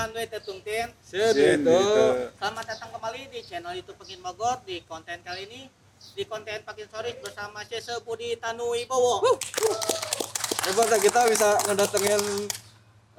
[0.00, 0.88] dengan Wei Tetungtin.
[1.04, 1.80] Sen itu.
[2.40, 5.68] Selamat datang kembali di channel YouTube Pekin Bogor di konten kali ini
[6.16, 9.20] di konten Pakin Sorik bersama Cese Budi Tanu Ibowo.
[10.64, 12.22] Hebat ya kita bisa ngedatengin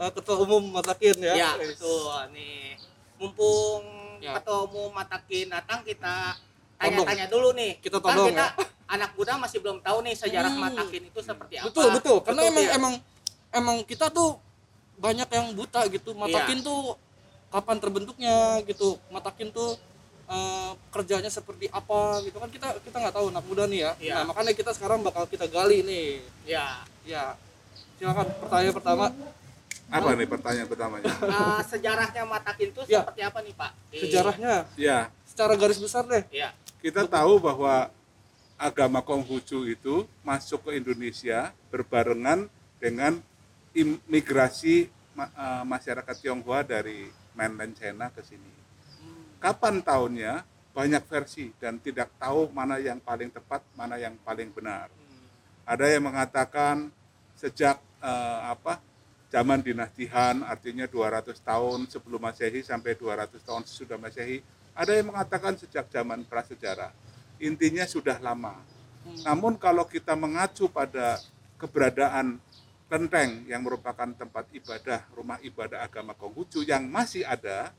[0.01, 1.33] uh, ketua umum Matakin ya.
[1.37, 2.09] Ya, betul.
[2.33, 2.73] Nih,
[3.21, 3.85] mumpung
[4.17, 4.41] Ya.
[4.41, 6.33] ketua umum Matakin datang kita
[6.81, 7.77] tanya-tanya dulu nih.
[7.77, 8.65] Kita kan todong, kita ya.
[8.89, 10.65] anak muda masih belum tahu nih sejarah Hmm.
[10.65, 11.69] Matakin itu seperti apa.
[11.69, 12.17] Betul betul.
[12.25, 12.73] Karena Betul, emang ya?
[12.73, 12.93] emang
[13.53, 14.41] emang kita tuh
[15.01, 16.13] banyak yang buta gitu.
[16.13, 16.67] Matakin Iya.
[16.67, 16.79] tuh
[17.49, 19.01] kapan terbentuknya gitu.
[19.09, 19.75] Matakin tuh
[20.29, 23.91] uh, kerjanya seperti apa gitu kan kita kita nggak tahu anak muda nih ya.
[23.97, 24.13] Iya.
[24.21, 26.21] Nah makanya kita sekarang bakal kita gali nih.
[26.45, 26.85] Ya.
[27.03, 27.35] Ya.
[27.97, 29.05] Silakan pertanyaan pertama.
[29.91, 31.11] Apa nih pertanyaan pertamanya?
[31.19, 33.03] Nah, sejarahnya Matakin itu Ya.
[33.03, 33.71] seperti apa nih, Pak?
[33.91, 36.23] Sejarahnya Ya, secara garis besar deh.
[36.31, 36.55] Ya.
[36.79, 37.91] kita tahu bahwa
[38.55, 42.47] agama Konghucu itu masuk ke Indonesia berbarengan
[42.79, 43.19] dengan
[43.71, 48.51] imigrasi eh, masyarakat Tionghoa dari mainland China ke sini.
[49.41, 50.45] Kapan tahunnya?
[50.71, 54.87] Banyak versi dan tidak tahu mana yang paling tepat, mana yang paling benar.
[55.67, 56.87] Ada yang mengatakan
[57.35, 58.79] sejak eh, apa
[59.31, 64.43] zaman dinasti Han artinya 200 tahun sebelum Masehi sampai 200 tahun sesudah Masehi.
[64.71, 66.95] Ada yang mengatakan sejak zaman prasejarah.
[67.39, 68.55] Intinya sudah lama.
[69.25, 71.19] Namun kalau kita mengacu pada
[71.57, 72.37] keberadaan
[72.91, 77.71] Klenteng yang merupakan tempat ibadah, rumah ibadah agama Konghucu yang masih ada,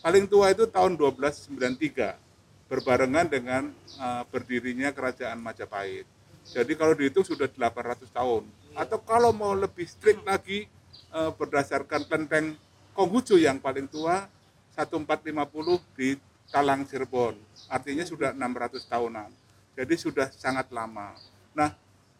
[0.00, 2.16] paling tua itu tahun 1293
[2.64, 3.68] berbarengan dengan
[4.00, 6.08] eh, berdirinya kerajaan Majapahit.
[6.48, 8.48] Jadi kalau dihitung sudah 800 tahun.
[8.72, 10.64] Atau kalau mau lebih strict lagi
[11.12, 12.56] eh, berdasarkan kelenteng
[12.96, 14.32] Konghucu yang paling tua
[14.72, 16.16] 1450 di
[16.48, 17.36] Talang Cirebon.
[17.68, 19.28] Artinya sudah 600 tahunan.
[19.76, 21.12] Jadi sudah sangat lama.
[21.52, 21.76] Nah,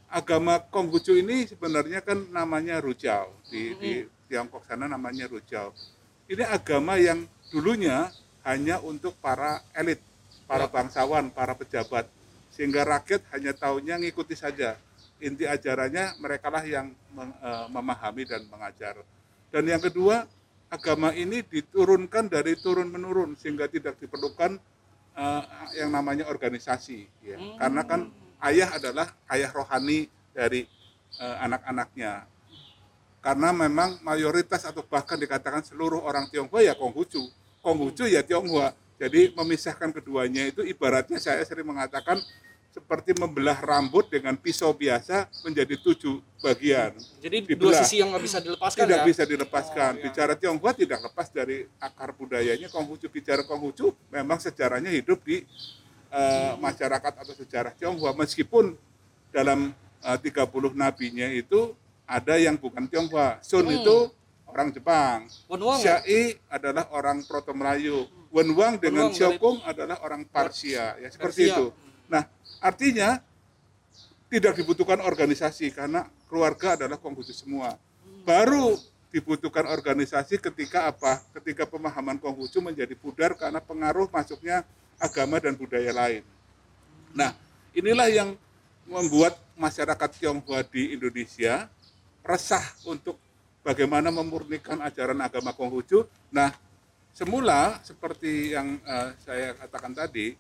[0.08, 3.32] agama Konghucu ini sebenarnya kan namanya Rujao.
[3.48, 3.92] Di, di
[4.28, 5.72] Tiongkok sana namanya Rujao.
[6.28, 8.12] Ini agama yang dulunya
[8.44, 10.00] hanya untuk para elit,
[10.48, 12.08] para bangsawan, para pejabat.
[12.52, 14.76] Sehingga rakyat hanya tahunya ngikuti saja.
[15.18, 19.00] Inti ajarannya mereka lah yang eh, memahami dan mengajar.
[19.48, 20.28] Dan yang kedua,
[20.68, 24.60] agama ini diturunkan dari turun menurun sehingga tidak diperlukan
[25.16, 25.42] eh,
[25.80, 27.08] yang namanya organisasi.
[27.24, 27.36] Ya.
[27.56, 28.12] Karena kan
[28.44, 30.66] ayah adalah ayah rohani dari
[31.18, 32.26] eh, anak-anaknya.
[33.18, 37.26] Karena memang mayoritas atau bahkan dikatakan seluruh orang Tionghoa ya Konghucu.
[37.60, 38.72] Konghucu ya Tionghoa.
[38.98, 42.18] Jadi memisahkan keduanya itu ibaratnya saya sering mengatakan
[42.78, 46.94] seperti membelah rambut dengan pisau biasa menjadi tujuh bagian.
[47.18, 47.74] Jadi Dibelah.
[47.74, 49.06] dua sisi yang nggak bisa dilepaskan Tidak ya.
[49.06, 49.90] bisa dilepaskan.
[49.90, 50.04] Oh, iya.
[50.06, 53.10] Bicara Tionghoa tidak lepas dari akar budayanya Konghucu.
[53.10, 55.42] Bicara Konghucu memang sejarahnya hidup di
[56.08, 58.74] eh, masyarakat atau sejarah Tionghoa meskipun
[59.28, 60.38] dalam eh, 30
[60.72, 61.74] nabinya itu
[62.04, 63.38] ada yang bukan Tionghoa.
[63.40, 63.76] Sun Hmm.
[63.76, 63.96] itu
[64.48, 65.28] orang Jepang.
[65.44, 66.00] Wenwang ya?
[66.00, 68.08] Syai adalah orang Proto Melayu.
[68.32, 70.96] Wenwang dengan Wenwang dari- Xiaokung adalah orang Parsia.
[70.96, 71.54] Ya seperti Persia.
[71.54, 71.66] itu.
[72.08, 72.24] Nah,
[72.58, 73.20] artinya
[74.28, 77.76] tidak dibutuhkan organisasi karena keluarga adalah Konghucu semua.
[78.24, 78.76] Baru
[79.08, 81.20] dibutuhkan organisasi ketika apa?
[81.32, 84.64] Ketika pemahaman Konghucu menjadi pudar karena pengaruh masuknya
[84.98, 86.22] agama dan budaya lain.
[87.14, 87.32] Nah,
[87.72, 88.30] inilah yang
[88.84, 91.70] membuat masyarakat Tionghoa di Indonesia
[92.26, 93.16] resah untuk
[93.64, 96.04] bagaimana memurnikan ajaran agama Konghucu.
[96.34, 96.52] Nah,
[97.14, 100.34] semula seperti yang eh, saya katakan tadi,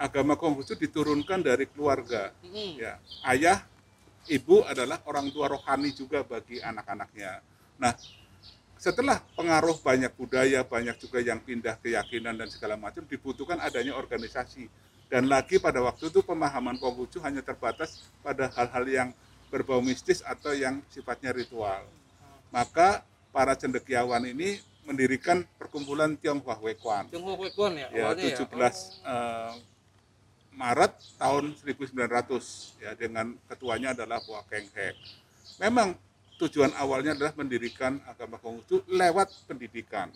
[0.00, 2.32] agama Konghucu diturunkan dari keluarga.
[2.44, 2.80] Mm-mm.
[2.80, 2.96] Ya,
[3.28, 3.64] ayah,
[4.28, 7.40] ibu adalah orang tua rohani juga bagi anak-anaknya.
[7.80, 7.92] Nah,
[8.80, 14.72] setelah pengaruh banyak budaya, banyak juga yang pindah keyakinan dan segala macam, dibutuhkan adanya organisasi.
[15.12, 19.08] Dan lagi pada waktu itu pemahaman Konghucu hanya terbatas pada hal-hal yang
[19.52, 21.84] berbau mistis atau yang sifatnya ritual.
[22.48, 28.50] Maka para cendekiawan ini mendirikan perkumpulan Tionghoa Wekwan Tionghoa Wekwan ya ya awalnya 17
[29.06, 29.54] eh,
[30.50, 34.98] Maret tahun 1900 ya dengan ketuanya adalah Hua Keng Hek.
[35.62, 35.94] Memang
[36.40, 40.08] tujuan awalnya adalah mendirikan agama Konghucu lewat pendidikan.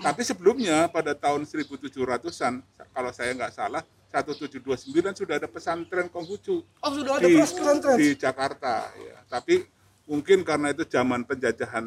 [0.00, 2.54] Tapi sebelumnya pada tahun 1700-an
[2.90, 4.66] kalau saya nggak salah 1729
[5.14, 7.96] sudah ada pesantren Konghucu Oh sudah ada di, pesantren.
[7.98, 9.18] di Jakarta ya.
[9.28, 9.62] Tapi
[10.06, 11.86] mungkin karena itu zaman penjajahan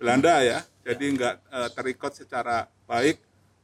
[0.00, 3.20] Belanda ya, jadi nggak eh, terikut secara baik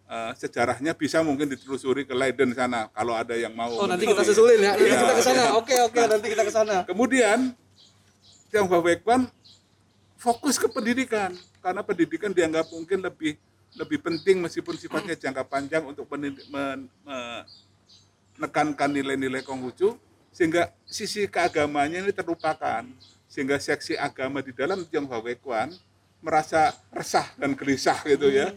[0.07, 3.73] eh, sejarahnya bisa mungkin ditelusuri ke Leiden sana kalau ada yang mau.
[3.75, 4.75] Oh nanti kita susulin ya.
[4.75, 5.43] Nanti Iya, kita ke sana.
[5.43, 5.51] iya.
[5.55, 6.77] Oke oke nanti kita ke sana.
[6.87, 7.55] Kemudian
[8.49, 9.29] Tionghoa Wekwan
[10.19, 13.37] fokus ke pendidikan karena pendidikan dianggap mungkin lebih
[13.77, 16.09] lebih penting meskipun sifatnya jangka panjang untuk
[18.37, 19.95] menekankan nilai-nilai Konghucu
[20.33, 22.87] sehingga sisi keagamanya ini terlupakan
[23.29, 25.71] sehingga seksi agama di dalam Tionghoa Wekwan
[26.25, 28.51] merasa resah dan gelisah gitu ya.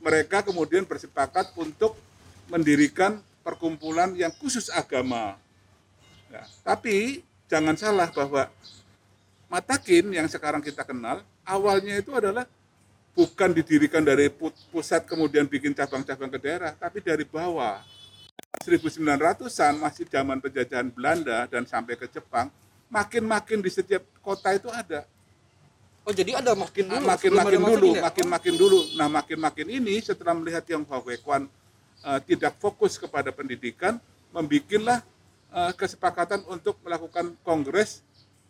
[0.00, 1.96] Mereka kemudian bersepakat untuk
[2.48, 5.36] mendirikan perkumpulan yang khusus agama.
[6.30, 8.48] Ya, tapi jangan salah bahwa
[9.50, 12.46] Matakin yang sekarang kita kenal awalnya itu adalah
[13.18, 17.82] bukan didirikan dari pu- pusat kemudian bikin cabang-cabang ke daerah, tapi dari bawah.
[18.62, 22.46] 1900-an masih zaman penjajahan Belanda dan sampai ke Jepang,
[22.86, 25.02] makin-makin di setiap kota itu ada.
[26.06, 26.96] Oh jadi ada makin dulu.
[27.02, 28.02] Nah, makin sebelum makin ada dulu, ya?
[28.06, 28.80] makin makin dulu.
[28.96, 31.50] Nah, makin makin ini setelah melihat Tionghoa Wekwan
[32.06, 33.98] eh, tidak fokus kepada pendidikan,
[34.30, 35.02] membikinlah
[35.52, 38.06] eh, kesepakatan untuk melakukan kongres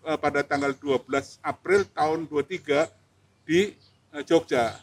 [0.07, 2.89] eh, pada tanggal 12 April tahun 23
[3.45, 3.75] di
[4.15, 4.77] eh, Jogja.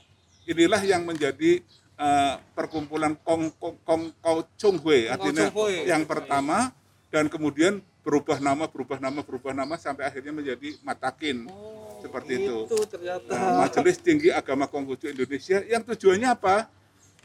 [0.48, 1.62] Inilah yang menjadi
[1.98, 5.88] eh, perkumpulan Kong Kong Kong Kau Chung Hui, artinya Chung Hui.
[5.88, 6.72] yang pertama
[7.10, 11.48] dan kemudian berubah nama, berubah nama, berubah nama sampai akhirnya menjadi Matakin.
[11.98, 12.70] seperti itu.
[12.70, 13.34] Itu ternyata.
[13.34, 16.70] Nah, Majelis Tinggi Agama Konghucu Indonesia yang tujuannya apa?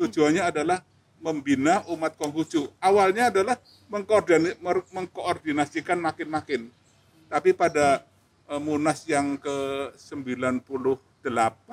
[0.00, 0.81] Tujuannya adalah
[1.23, 2.67] membina umat Konghucu.
[2.83, 3.61] Awalnya adalah
[4.91, 6.67] mengkoordinasikan makin-makin.
[7.32, 8.05] Tapi pada
[8.52, 11.73] eh, Munas yang ke-98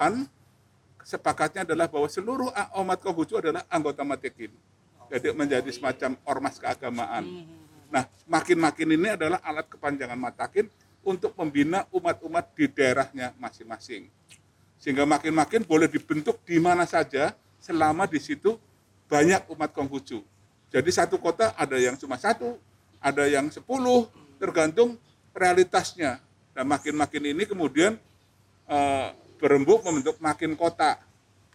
[1.04, 2.48] kesepakatnya adalah bahwa seluruh
[2.80, 4.56] umat Konghucu adalah anggota Matekin.
[5.12, 7.50] Jadi menjadi semacam ormas keagamaan.
[7.90, 10.70] Nah, makin-makin ini adalah alat kepanjangan Matakin
[11.02, 14.08] untuk membina umat-umat di daerahnya masing-masing.
[14.78, 18.56] Sehingga makin-makin boleh dibentuk di mana saja selama di situ
[19.10, 20.24] banyak umat Konghucu.
[20.70, 22.56] Jadi satu kota ada yang cuma satu,
[23.02, 24.06] ada yang sepuluh,
[24.38, 25.02] tergantung
[25.34, 26.22] realitasnya.
[26.54, 27.96] Dan makin-makin ini kemudian
[28.68, 29.08] eh,
[29.40, 31.00] berembuk membentuk makin kota.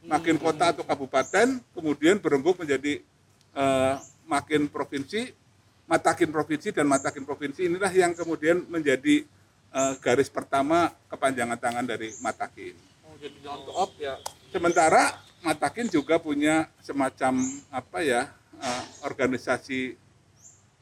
[0.04, 3.00] Makin kota atau kabupaten, kemudian berembuk menjadi
[3.56, 3.94] eh,
[4.28, 5.32] makin provinsi,
[5.84, 9.24] matakin provinsi dan matakin provinsi inilah yang kemudian menjadi
[9.72, 12.76] eh, garis pertama kepanjangan tangan dari matakin.
[13.04, 14.20] Oh, jadi up ya.
[14.52, 19.96] Sementara matakin juga punya semacam apa ya eh, organisasi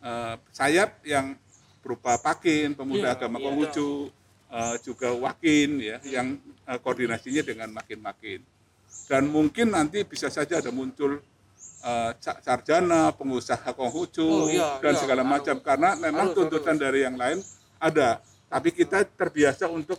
[0.03, 1.35] eh, sayap yang
[1.83, 3.45] berupa pakin, pemuda Iya, agama iya.
[3.45, 3.91] Konghucu,
[4.49, 8.41] eh, juga wakin ya yang eh, koordinasinya dengan makin-makin.
[9.11, 11.19] Dan mungkin nanti bisa saja ada muncul
[12.23, 15.01] sa- sarjana, pengusaha Konghucu Oh, iya, dan iya.
[15.03, 17.43] segala macam karena memang Harus, tuntutan dari yang lain
[17.77, 18.23] ada.
[18.47, 19.99] Tapi kita terbiasa untuk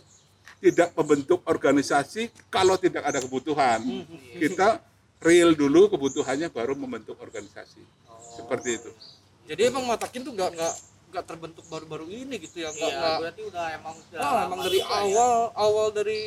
[0.56, 3.84] tidak membentuk organisasi kalau tidak ada kebutuhan.
[3.84, 4.80] Hmm, Kita
[5.20, 7.84] real dulu kebutuhannya baru membentuk organisasi.
[8.32, 8.90] Seperti itu.
[9.44, 10.74] Jadi emang Matakin tuh nggak nggak
[11.14, 12.68] nggak terbentuk baru-baru ini gitu ya.
[12.68, 13.16] Nggak Iya, nggak.
[13.22, 14.86] berarti udah emang sudah Ah, lama emang dari ya.
[14.90, 16.20] awal awal dari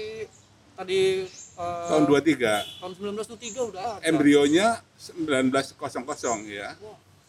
[0.73, 4.01] tadi eh, Tahun 23 tahun 1923 udah ada.
[4.01, 6.71] embrionya 1900 ya.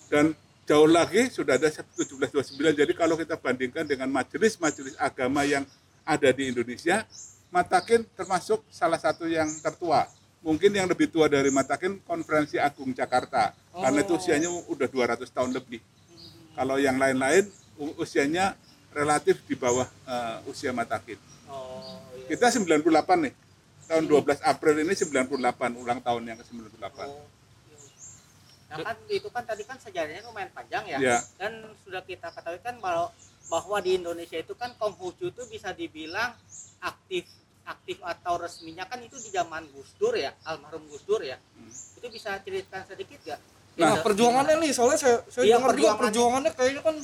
[0.07, 0.33] Dan
[0.65, 2.31] jauh lagi sudah ada 1729.
[2.73, 5.67] Jadi kalau kita bandingkan dengan majelis-majelis agama yang
[6.05, 7.03] ada di Indonesia,
[7.49, 10.05] Matakin termasuk salah satu yang tertua.
[10.45, 13.57] Mungkin yang lebih tua dari Matakin Konferensi Agung Jakarta.
[13.73, 15.81] Karena itu usianya udah 200 tahun lebih.
[16.59, 17.47] Kalau yang lain-lain
[18.03, 18.59] usianya
[18.91, 21.15] relatif di bawah eh, usia Matakin.
[21.47, 22.35] Oh, iya.
[22.35, 22.83] Kita 98
[23.31, 23.35] nih.
[23.87, 26.99] Tahun 12 April ini 98 ulang tahun yang ke-98.
[27.07, 27.23] Oh,
[27.71, 27.79] iya.
[28.69, 30.99] Nah kan itu kan tadi kan sejarahnya lumayan panjang ya.
[30.99, 31.19] Ya.
[31.39, 33.15] Dan sudah kita ketahui kan bahwa
[33.49, 36.37] bahwa di Indonesia itu kan Konghucu itu bisa dibilang
[36.85, 37.25] aktif
[37.69, 41.37] aktif atau resminya kan itu di zaman Gus Dur ya, almarhum Gus Dur ya.
[41.37, 41.69] Hmm.
[42.01, 43.41] Itu bisa ceritakan sedikit gak?
[43.79, 46.51] Nah, perjuangannya nih soalnya saya saya Iya, dengar juga perjuangannya.
[46.53, 46.97] kayaknya kan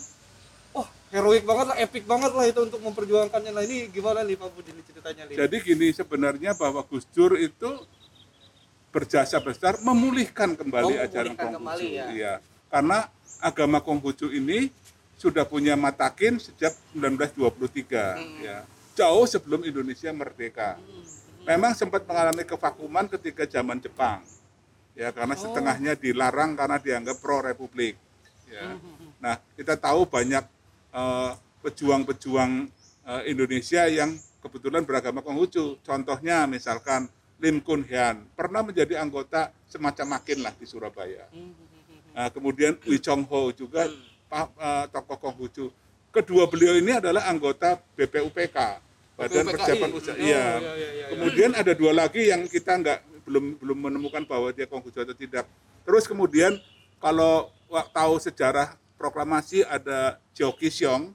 [0.73, 3.51] wah heroik banget lah, epic banget lah itu untuk memperjuangkannya.
[3.51, 5.37] Nah ini gimana nih Pak Budi ceritanya nih?
[5.39, 7.71] Jadi gini sebenarnya bahwa Gus Dur itu
[8.91, 11.87] berjasa besar memulihkan kembali Oh, ajaran Konghucu.
[11.89, 12.07] ya.
[12.11, 12.35] Iya.
[12.69, 13.07] Karena
[13.39, 14.71] agama Konghucu ini
[15.15, 18.39] sudah punya matakin sejak 1923 Hmm.
[18.41, 18.59] ya.
[18.95, 20.79] Jauh sebelum Indonesia merdeka.
[21.45, 24.23] Memang sempat mengalami kevakuman ketika zaman Jepang.
[24.95, 25.41] Ya, karena Oh.
[25.43, 27.99] setengahnya dilarang karena dianggap pro republik.
[28.47, 28.79] Ya.
[28.79, 30.45] Hmm, Nah, kita tahu banyak
[30.95, 32.71] eh, pejuang-pejuang
[33.05, 35.77] eh, Indonesia yang kebetulan beragama Konghucu.
[35.83, 37.11] Contohnya misalkan
[37.43, 41.27] Lim Kun Hyun pernah menjadi anggota semacam makin lah di Surabaya.
[42.15, 45.67] Nah, kemudian Lee Chong Ho juga eh, tokoh Konghucu.
[46.15, 48.55] Kedua beliau ini adalah anggota BPUPK,
[49.19, 49.51] Badan.
[49.51, 50.15] Persiapan Usaha.
[50.15, 50.47] Oh, Iya.
[50.63, 51.07] iya, iya, iya.
[51.11, 55.49] Kemudian ada dua lagi yang kita nggak belum belum menemukan bahwa dia Konghucu atau tidak.
[55.85, 56.61] Terus kemudian
[57.01, 57.51] kalau
[57.93, 61.13] tahu sejarah proklamasi ada Cheo Kisyong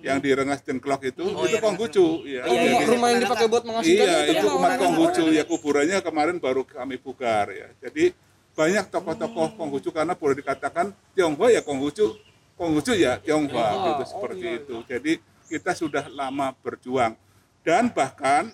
[0.00, 2.06] yang di Rengas Dengklok itu, Oh, itu iya, Konghucu.
[2.24, 2.42] Ya.
[2.48, 2.88] Oh, iya, rumah, iya.
[2.88, 6.96] rumah yang dipakai buat mengasihkan Iya, itu itu umat Konghucu ya kuburannya kemarin baru kami
[6.96, 7.68] pugar ya.
[7.84, 8.16] Jadi
[8.56, 12.16] banyak tokoh-tokoh Konghucu karena boleh dikatakan Tionghoa ya Konghucu,
[12.56, 14.76] Konghucu ya Tionghoa gitu Oh, seperti iya, itu.
[14.88, 15.12] Jadi
[15.52, 17.12] kita sudah lama berjuang
[17.60, 18.48] dan bahkan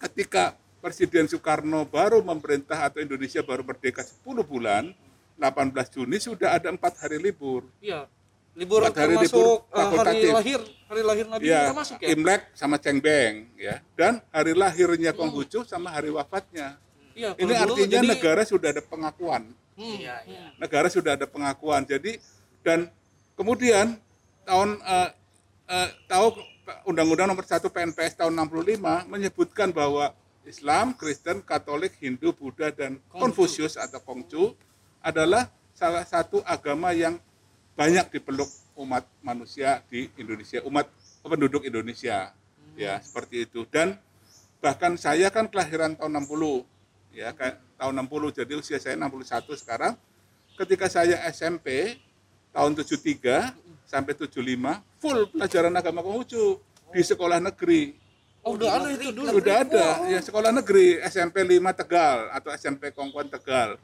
[0.00, 0.56] ketika
[0.86, 4.94] Presiden Soekarno baru memerintah atau Indonesia baru merdeka 10 bulan,
[5.34, 7.66] 18 Juni sudah ada empat hari libur.
[7.82, 8.06] Iya.
[8.54, 12.06] Libur Empat hari termasuk libur eh, hari lahir, hari lahir Nabi Ya, juga masuk ya?
[12.14, 13.82] Imlek sama Cengbeng, ya.
[13.98, 16.78] Dan hari lahirnya Konghucu sama hari wafatnya.
[17.18, 19.42] Iya, Ini dulu artinya jadi- negara sudah ada pengakuan.
[19.74, 20.54] Hmm, Iya, iya.
[20.54, 21.82] negara sudah ada pengakuan.
[21.82, 22.22] Jadi
[22.62, 22.94] dan
[23.34, 23.98] kemudian
[24.46, 25.10] tahun eh,
[25.66, 26.30] eh, tahu
[26.86, 30.14] Undang-Undang Nomor 1 PNPS tahun 65 menyebutkan bahwa
[30.46, 34.54] Islam, Kristen, Katolik, Hindu, Buddha dan Konfusius atau Konghucu
[35.02, 37.18] adalah salah satu agama yang
[37.76, 38.48] banyak dipeluk
[38.78, 40.88] umat manusia di Indonesia, umat
[41.20, 42.32] penduduk Indonesia.
[42.78, 43.66] Ya, seperti itu.
[43.68, 43.98] Dan
[44.62, 46.64] bahkan saya kan kelahiran tahun 60
[47.16, 47.32] ya
[47.80, 49.92] tahun 60 jadi usia saya 61 sekarang.
[50.56, 52.00] Ketika saya SMP
[52.52, 53.52] tahun 73
[53.84, 54.40] sampai 75
[55.00, 56.60] full pelajaran agama Konghucu
[56.92, 58.05] di sekolah negeri
[58.46, 59.26] Oh, udah ada itu dulu.
[59.32, 63.74] sudah ada ya sekolah negeri SMP 5 Tegal atau SMP Kongkuan Tegal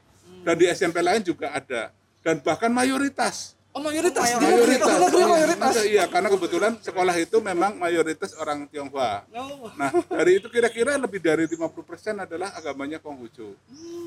[0.41, 4.21] dan di SMP lain juga ada dan bahkan mayoritas Oh, mayoritas.
[4.21, 5.17] di mayoritas negeri.
[5.17, 5.73] iya, mayoritas.
[5.83, 9.65] iya karena kebetulan sekolah itu memang mayoritas orang Tionghoa Oh.
[9.73, 11.73] Nah, dari itu kira-kira lebih dari 50%
[12.21, 13.57] adalah agamanya Konghucu.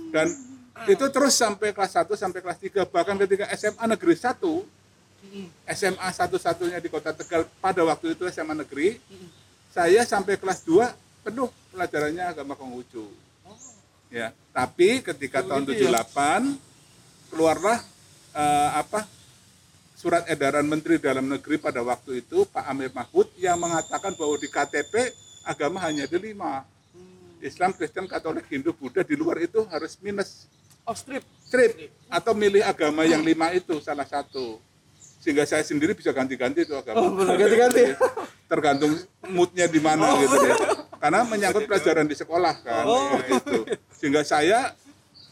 [0.08, 0.30] Dan
[0.86, 4.38] itu terus sampai kelas 1 sampai kelas 3 bahkan ketika SMA negeri 1
[5.68, 9.02] SMA satu-satunya di Kota Tegal pada waktu itu SMA negeri
[9.76, 13.04] saya sampai kelas 2 penuh pelajarannya agama Konghucu.
[14.08, 16.56] Ya, tapi ketika tahun 78
[17.28, 17.84] keluarlah
[18.32, 19.04] eh, apa
[19.92, 24.48] surat edaran Menteri Dalam Negeri pada waktu itu Pak Amir Mahfud yang mengatakan bahwa di
[24.48, 25.12] KTP
[25.44, 26.64] agama hanya ada lima.
[27.44, 30.48] Islam, Kristen, Katolik, Hindu, Buddha di luar itu harus minus
[30.86, 31.26] Oh, strip.
[31.42, 34.62] strip atau milih agama yang lima itu salah satu.
[35.26, 37.02] Sehingga saya sendiri bisa ganti-ganti itu agama.
[37.02, 37.98] Oh, benar, ganti-ganti.
[38.46, 38.94] Tergantung
[39.26, 40.54] moodnya di mana gitu ya.
[41.02, 42.86] Karena menyangkut pelajaran di sekolah kan.
[42.86, 43.18] Oh.
[43.18, 43.66] ya, itu.
[43.90, 44.70] Sehingga saya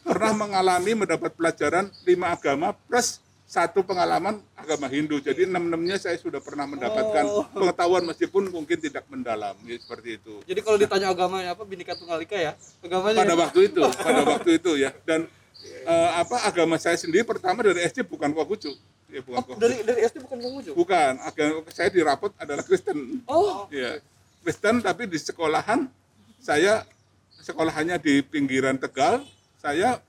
[0.02, 5.22] pernah mengalami mendapat pelajaran lima agama plus satu pengalaman agama Hindu.
[5.22, 7.46] Jadi enam-enamnya saya sudah pernah mendapatkan Oh.
[7.54, 10.42] pengetahuan meskipun mungkin tidak mendalam ya, seperti itu.
[10.42, 12.52] Jadi kalau ditanya agamanya apa, Bhinneka Tunggal Ika ya?
[12.82, 14.90] Agamanya Pada waktu itu, pada waktu itu ya.
[15.06, 15.30] Dan
[15.64, 18.73] eh, apa agama saya sendiri pertama dari SD bukan Konghucu.
[19.09, 19.62] Ya, bukan Oh, Konghucu.
[19.62, 20.71] dari dari SD bukan Konghucu.
[20.75, 23.23] Bukan, agama saya di rapot adalah Kristen.
[23.25, 23.99] Oh, Ya,
[24.40, 25.87] Kristen tapi di sekolahan
[26.38, 26.85] saya
[27.40, 29.25] sekolahannya di pinggiran Tegal,
[29.61, 30.00] saya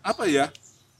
[0.00, 0.48] apa ya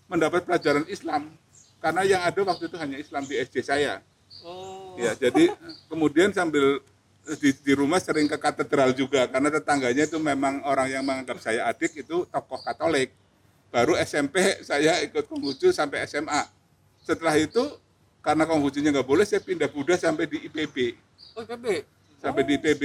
[0.09, 1.33] mendapat pelajaran Islam
[1.79, 4.01] karena yang ada waktu itu hanya Islam di SD saya.
[4.45, 4.95] oh.
[4.95, 5.49] Ya, jadi
[5.89, 6.85] kemudian sambil
[7.41, 11.65] di, di rumah sering ke katedral juga karena tetangganya itu memang orang yang menganggap saya
[11.65, 13.15] adik itu tokoh Katolik.
[13.73, 16.45] Baru SMP saya ikut Konghucu sampai SMA.
[17.01, 17.65] Setelah itu
[18.21, 20.95] karena Konghucunya nggak boleh saya pindah Buddha sampai di IPB
[21.33, 21.65] Oh, PB.
[22.21, 22.83] sampai di IPB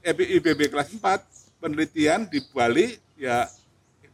[0.00, 1.02] eh, IPB kelas 4
[1.58, 3.50] penelitian di Bali ya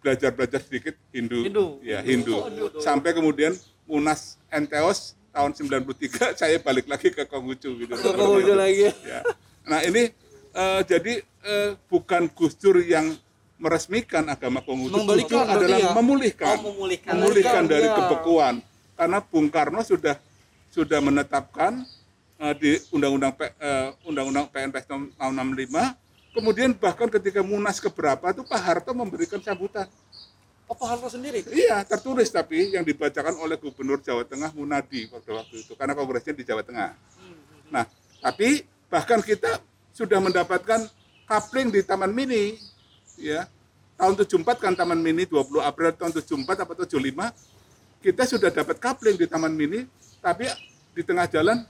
[0.01, 1.67] belajar belajar sedikit Hindu, Hindu.
[1.85, 2.41] ya Hindu
[2.81, 3.53] sampai kemudian
[3.85, 5.93] Munas Enteos tahun 93
[6.41, 8.89] saya balik lagi ke Konghucu gitu Konghucu lagi.
[9.05, 9.21] ya.
[9.63, 10.09] nah ini
[10.51, 13.13] eh, jadi eh, bukan Gus Dur yang
[13.57, 15.91] meresmikan agama Konghucu Dur adalah ya?
[15.93, 17.13] memulihkan Oh, memulihkan.
[17.17, 17.95] memulihkan Memulihkan, dari ya.
[17.97, 18.55] kebekuan
[18.93, 20.17] karena Bung Karno sudah
[20.69, 21.85] sudah menetapkan
[22.37, 28.61] eh, di undang-undang eh, undang-undang PNPS tahun 65 kemudian bahkan ketika Munas keberapa itu Pak
[28.61, 29.89] Harto memberikan sambutan
[30.67, 31.47] Oh, Pak Harto sendiri.
[31.49, 36.35] iya tertulis tapi yang dibacakan oleh Gubernur Jawa Tengah Munadi pada waktu itu karena kongresnya
[36.35, 36.91] di Jawa Tengah
[37.67, 37.87] nah
[38.19, 39.63] tapi bahkan kita
[39.95, 40.91] sudah mendapatkan
[41.25, 42.59] kapling di Taman Mini
[43.17, 43.49] ya
[43.97, 49.17] tahun 74 kan Taman Mini 20 April tahun 74 apa 75 kita sudah dapat kapling
[49.17, 49.89] di Taman Mini
[50.21, 50.47] tapi
[50.93, 51.65] di tengah jalan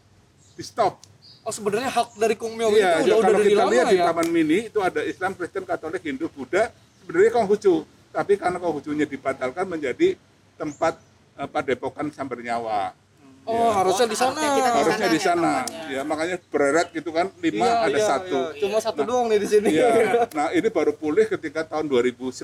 [0.54, 0.98] di stop
[1.46, 3.98] Oh, sebenarnya hak dari Kung Myo Iya, itu ya, udah kalau kita lama lihat di
[4.02, 4.04] ya.
[4.10, 7.86] Taman Mini itu ada Islam, Kristen, Katolik, Hindu, Buddha, sebenarnya Konghucu.
[8.10, 10.18] Tapi karena Konghucunya dibatalkan menjadi
[10.58, 10.98] tempat
[11.38, 12.98] eh, padepokan Samber Nyawa.
[13.46, 14.34] Oh, harusnya di sana.
[14.34, 15.52] harusnya kita di Harusnya di ya sana.
[15.86, 18.38] Ya, makanya bereret gitu kan, lima Iya, ada iya, satu.
[18.50, 18.60] iya.
[18.60, 19.68] Cuma satu doang nih di sini.
[19.70, 19.88] Iya.
[20.36, 22.42] Nah, ini baru pulih ketika tahun 2009.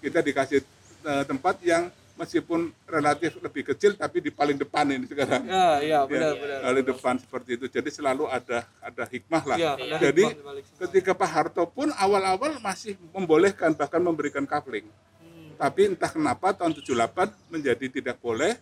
[0.00, 0.60] Kita dikasih
[1.04, 5.46] eh, tempat yang meskipun relatif lebih kecil tapi di paling depan ini sekarang.
[5.46, 6.58] Ya, iya, Ya, benar, benar.
[6.66, 7.66] paling depan seperti itu.
[7.70, 9.56] Jadi selalu ada ada hikmah lah.
[9.56, 10.54] Iya, ada Jadi hikmah
[10.88, 14.88] ketika Pak Harto pun awal-awal masih membolehkan bahkan memberikan kapling.
[15.22, 15.54] Hmm.
[15.54, 18.58] Tapi entah kenapa tahun 78 menjadi tidak boleh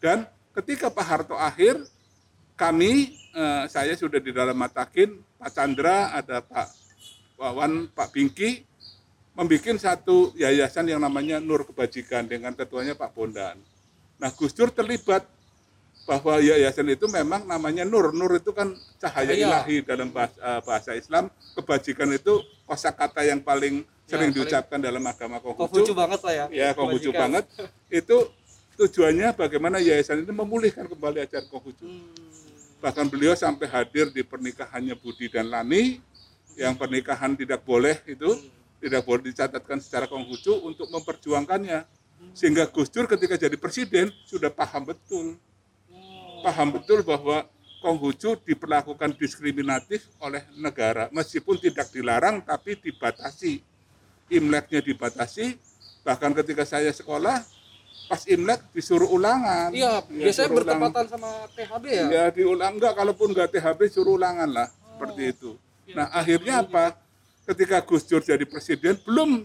[0.00, 0.24] dan
[0.54, 1.82] ketika Pak Harto akhir
[2.54, 6.70] kami eh, saya sudah di dalam matakin Pak Chandra ada Pak
[7.34, 8.62] Wawan Pak Bingki
[9.34, 13.58] membuat satu yayasan yang namanya Nur Kebajikan dengan ketuanya Pak Bondan.
[14.22, 15.26] Nah Gus Dur terlibat
[16.06, 18.14] bahwa yayasan itu memang namanya Nur.
[18.14, 18.70] Nur itu kan
[19.02, 19.42] cahaya Cahaya.
[19.50, 21.26] ilahi dalam bahasa, eh, bahasa Islam.
[21.58, 26.46] Kebajikan itu kosakata yang paling sering paling- diucapkan dalam agama Konghucu Konghucu banget lah ya.
[26.54, 27.44] ya Konghucu banget
[28.04, 28.16] itu
[28.74, 31.86] tujuannya bagaimana yayasan ini memulihkan kembali ajaran Konghucu.
[31.86, 32.10] Hmm.
[32.84, 36.04] bahkan beliau sampai hadir di pernikahannya Budi dan Lani
[36.52, 38.28] yang pernikahan tidak boleh itu
[38.84, 41.88] tidak boleh dicatatkan secara Konghucu untuk memperjuangkannya.
[42.36, 45.40] Sehingga Gus Dur ketika jadi presiden sudah paham betul.
[46.44, 47.48] Paham betul bahwa
[47.80, 51.08] Konghucu diperlakukan diskriminatif oleh negara.
[51.12, 53.64] Meskipun tidak dilarang tapi dibatasi.
[54.28, 55.56] Imleknya dibatasi.
[56.04, 57.40] Bahkan ketika saya sekolah
[58.04, 60.78] pas Imlek disuruh ulangan Iya, Ya, biasanya suruh ulang.
[60.80, 62.06] bertepatan sama THB ya.
[62.06, 65.50] Ya diulang enggak, kalaupun enggak THB suruh ulangan lah, seperti itu.
[65.88, 66.96] Nah akhirnya apa?
[67.44, 69.44] Ketika Gus Dur jadi presiden, belum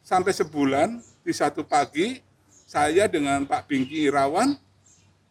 [0.00, 0.88] sampai sebulan
[1.20, 2.18] di satu pagi
[2.64, 4.54] saya dengan Pak Bingki Irawan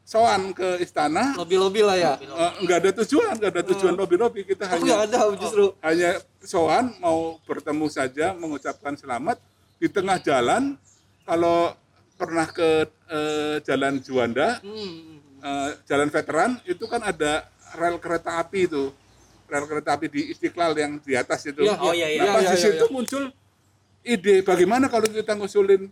[0.04, 2.14] soan ke istana, Lobi-lobi lah ya.
[2.18, 5.66] eh, enggak ada tujuan, enggak ada tujuan lobby-lobby, kita Oh, nggak hanya ada justru.
[5.80, 6.10] hanya
[6.42, 9.40] soan mau bertemu saja mengucapkan selamat
[9.78, 10.76] di tengah jalan
[11.24, 11.72] kalau
[12.22, 12.70] pernah ke
[13.10, 15.18] eh, jalan Juanda Hmm.
[15.42, 18.94] eh, jalan veteran itu kan ada rel kereta api itu
[19.46, 21.66] rel kereta api di Istiqlal yang di atas itu.
[21.66, 22.22] Iya, Oh, iya, iya.
[22.22, 22.94] Nah, pas di iya, situ iya.
[22.94, 23.24] muncul
[24.04, 25.90] ide bagaimana kalau kita ngusulin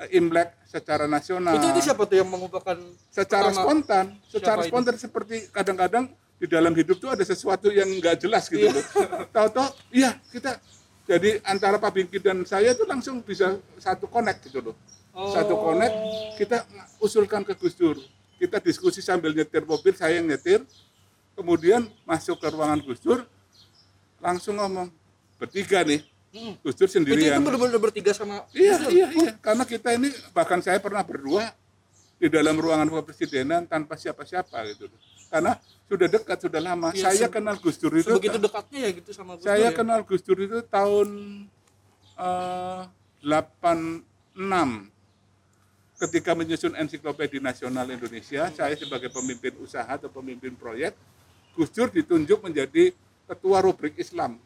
[0.00, 1.54] eh, Imlek secara nasional.
[1.54, 2.78] Itu itu siapa tuh yang mengubahkan
[3.10, 3.58] Secara pertama?
[3.58, 4.70] spontan, secara Siapa itu?
[4.70, 6.04] spontan seperti kadang-kadang
[6.34, 8.74] di dalam hidup tuh ada sesuatu yang nggak jelas gitu Iya.
[8.74, 8.84] loh.
[9.30, 10.58] Tahu-tahu, iya kita
[11.04, 14.74] jadi antara Pak Bingki dan saya itu langsung bisa satu connect gitu loh.
[15.14, 15.60] Satu Oh.
[15.64, 15.94] connect
[16.34, 16.66] kita
[16.98, 17.94] usulkan ke Gus Dur.
[18.34, 20.66] Kita diskusi sambil nyetir mobil, saya yang nyetir.
[21.32, 23.22] Kemudian masuk ke ruangan Gus Dur,
[24.18, 24.90] langsung ngomong
[25.36, 26.02] bertiga nih.
[26.30, 26.58] Hmm.
[26.60, 27.38] Gus Dur Itu, itu sendirian.
[27.38, 29.30] benar-benar bertiga sama Iya, iya, iya.
[29.38, 31.54] Karena kita ini bahkan saya pernah berdua
[32.18, 34.90] di dalam ruangan kepresidenan tanpa siapa-siapa gitu.
[35.30, 35.54] Karena
[35.86, 36.90] sudah dekat, sudah lama.
[36.90, 38.10] Iya, saya kenal Gus Dur itu.
[38.10, 39.78] begitu dekatnya ya gitu sama Gus saya Dur ya?
[39.78, 41.08] kenal Gus Dur itu tahun
[42.14, 42.82] eh,
[43.22, 44.93] 86
[45.98, 50.94] ketika menyusun ensiklopedia nasional Indonesia, saya sebagai pemimpin usaha atau pemimpin proyek,
[51.54, 52.90] Gus Dur ditunjuk menjadi
[53.30, 54.42] ketua rubrik Islam.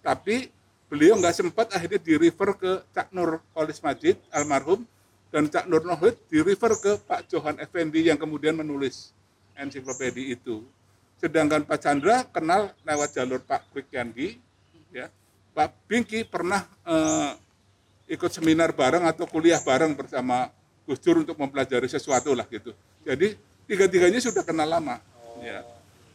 [0.00, 0.48] Tapi
[0.88, 4.88] beliau nggak sempat akhirnya di refer ke Cak Nur Kholis Majid almarhum
[5.28, 9.12] dan Cak Nur Nohid di refer ke Pak Johan Effendi yang kemudian menulis
[9.54, 10.64] ensiklopedia itu.
[11.20, 14.40] Sedangkan Pak Chandra kenal lewat jalur Pak Kwik Yanggi,
[14.88, 15.12] ya.
[15.52, 17.36] Pak Bingki pernah eh,
[18.10, 20.50] ikut seminar bareng atau kuliah bareng bersama
[20.82, 22.74] Gus Dur untuk mempelajari sesuatu lah gitu.
[23.06, 23.38] Jadi
[23.70, 24.98] tiga-tiganya sudah kenal lama.
[25.38, 25.62] Ya.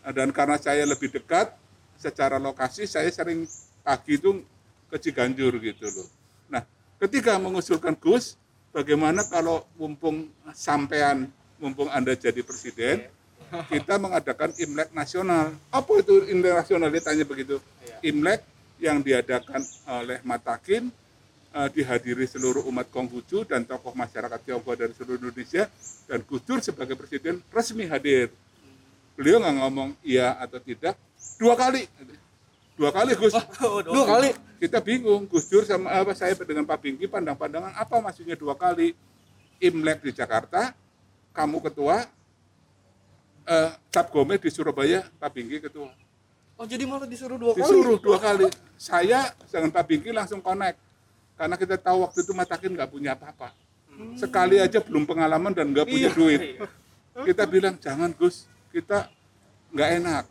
[0.03, 1.55] Nah, Dan karena saya lebih dekat
[1.95, 3.47] secara lokasi, saya sering
[3.79, 4.43] pagi itu
[4.91, 6.08] ke Ciganjur gitu loh.
[6.51, 6.62] Nah,
[6.99, 8.36] ketika mengusulkan Gus,
[8.75, 13.08] bagaimana kalau mumpung sampean, mumpung Anda jadi presiden,
[13.71, 15.55] kita mengadakan Imlek nasional.
[15.71, 16.91] Apa itu Imlek nasional?
[16.91, 17.58] Dia tanya begitu.
[18.03, 18.43] Imlek
[18.77, 20.91] yang diadakan oleh Matakin,
[21.55, 25.71] eh, dihadiri seluruh umat Konghucu dan tokoh masyarakat Tionghoa dari seluruh Indonesia,
[26.05, 28.27] dan Gus Dur sebagai presiden resmi hadir.
[29.15, 30.99] Beliau nggak ngomong iya atau tidak,
[31.39, 31.87] dua kali.
[32.75, 33.31] Dua kali Gus.
[33.87, 38.35] dua kali Kita bingung, Gus Dur sama apa saya dengan Pak Bingki pandang-pandangan apa maksudnya
[38.39, 38.95] dua kali
[39.59, 40.75] Imlek di Jakarta,
[41.31, 42.03] kamu ketua,
[43.47, 45.91] eh, Cap Gome di Surabaya, Pak Bingki ketua.
[46.55, 48.47] oh jadi malah disuruh dua kali Disuruh dua kali.
[48.79, 50.79] Saya dengan Pak Bingki langsung connect.
[51.35, 53.51] Karena kita tahu waktu itu Matakin nggak punya apa-apa.
[54.15, 56.15] Sekali aja belum pengalaman dan nggak punya Iya.
[56.15, 56.41] duit.
[57.15, 59.07] Kita bilang jangan Gus, kita
[59.71, 60.25] nggak enak.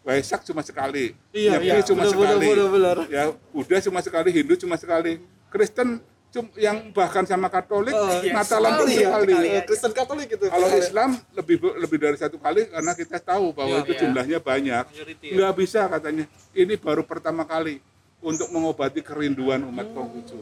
[0.00, 1.84] Waisak cuma sekali, Iya, Nyepi iya.
[1.84, 2.96] cuma benar, sekali, benar, benar.
[3.06, 5.20] ya Buddha cuma sekali, Hindu cuma sekali,
[5.52, 9.32] Kristen cum- yang bahkan sama Katolik Natalan sekali pun ya, sekali.
[9.36, 9.48] sekali.
[9.52, 13.74] Eh, Kristen Katolik gitu Kalau Islam lebih lebih dari satu kali karena kita tahu bahwa
[13.74, 14.00] Iya, itu iya.
[14.00, 14.84] jumlahnya banyak.
[14.88, 15.32] Majority ya.
[15.36, 16.24] Nggak bisa katanya.
[16.56, 17.84] Ini baru pertama kali
[18.22, 20.38] untuk mengobati kerinduan umat Konghucu.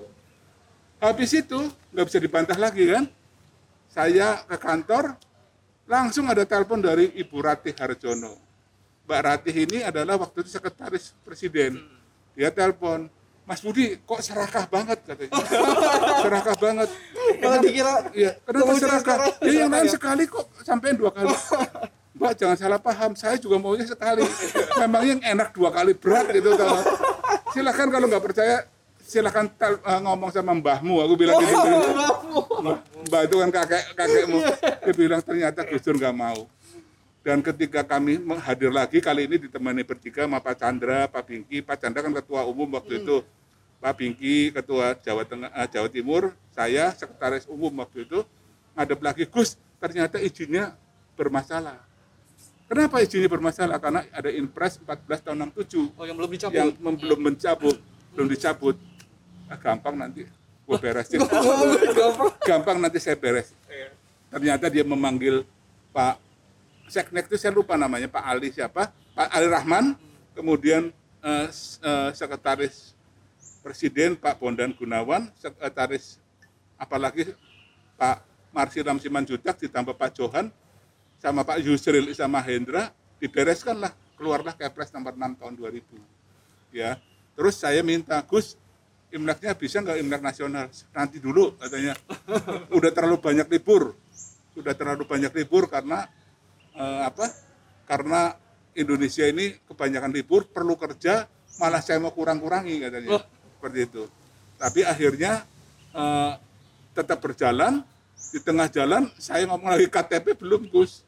[0.97, 1.61] Habis itu
[1.93, 3.05] nggak bisa dibantah lagi kan?
[3.93, 5.17] Saya ke kantor
[5.85, 8.37] langsung ada telepon dari Ibu Ratih Harjono.
[9.07, 11.79] Mbak Ratih ini adalah waktu itu sekretaris presiden.
[12.35, 13.07] Dia telepon,
[13.47, 15.31] Mas Budi kok serakah banget katanya.
[16.27, 16.89] serakah banget.
[17.39, 19.17] malah dikira Iya, kenapa serakah?
[19.47, 19.93] Ya, yang lain ya?
[19.95, 21.31] sekali kok sampai dua kali.
[22.17, 24.25] Mbak jangan salah paham, saya juga maunya sekali.
[24.81, 26.49] Memang yang enak dua kali berat gitu.
[26.57, 26.81] Kalau.
[27.57, 28.69] Silakan kalau nggak percaya,
[29.01, 31.01] silakan tel- eh, ngomong sama mbahmu.
[31.09, 31.57] Aku bilang gitu.
[32.61, 34.39] Mbah, Mbah itu kan kakek kakekmu.
[34.85, 36.45] Dia bilang ternyata Gus Dur nggak mau.
[37.25, 41.65] Dan ketika kami hadir lagi kali ini ditemani bertiga sama Pak Chandra, Pak Bingki.
[41.65, 43.25] Pak Chandra kan ketua umum waktu itu.
[43.81, 48.21] Pak Bingki ketua Jawa Tengah, eh, Jawa Timur, saya sekretaris umum waktu itu.
[48.77, 50.77] Ngadep lagi Gus, ternyata izinnya
[51.17, 51.86] bermasalah.
[52.67, 53.79] Kenapa izinnya bermasalah?
[53.79, 56.59] Karena ada Inpres 14 tahun 67 oh yang belum dicabut.
[56.59, 57.77] Yang belum mencabut.
[58.17, 58.77] belum dicabut.
[59.47, 60.27] Ah, gampang nanti
[60.67, 62.31] gue beresin gampang.
[62.43, 63.55] Gampang nanti saya beres.
[64.27, 65.47] Ternyata dia memanggil
[65.95, 66.19] Pak
[66.87, 68.91] Seknek itu saya lupa namanya Pak Ali siapa?
[69.15, 69.95] Pak Ali Rahman.
[70.35, 70.91] Kemudian
[71.23, 72.93] eh, eh, sekretaris
[73.63, 76.23] Presiden Pak Bondan Gunawan sekretaris
[76.79, 77.35] apalagi
[77.99, 78.23] Pak
[78.55, 80.55] Marsiram Simanjuntak ditambah Pak Johan
[81.27, 85.83] sama Pak Yusril sama Hendra dibereskan lah keluarlah Kepres nomor 6 tahun 2000
[86.71, 86.95] ya.
[87.35, 88.55] Terus saya minta Gus
[89.11, 90.71] Imleknya bisa nggak Imlek nasional?
[90.95, 91.99] Nanti dulu katanya.
[92.77, 93.95] Udah terlalu banyak libur.
[94.55, 96.07] Sudah terlalu banyak libur karena
[96.75, 97.27] eh, apa?
[97.87, 98.35] Karena
[98.77, 101.27] Indonesia ini kebanyakan libur perlu kerja
[101.59, 103.19] malah saya mau kurang-kurangi katanya.
[103.19, 103.25] Loh.
[103.57, 104.03] seperti itu.
[104.59, 105.43] Tapi akhirnya
[105.91, 106.33] eh,
[106.95, 107.83] tetap berjalan.
[108.17, 111.07] Di tengah jalan saya ngomong lagi KTP belum Gus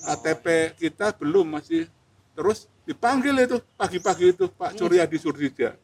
[0.00, 1.86] KTP kita belum masih.
[2.32, 5.76] Terus dipanggil itu pagi-pagi itu Pak Suryadi Surdija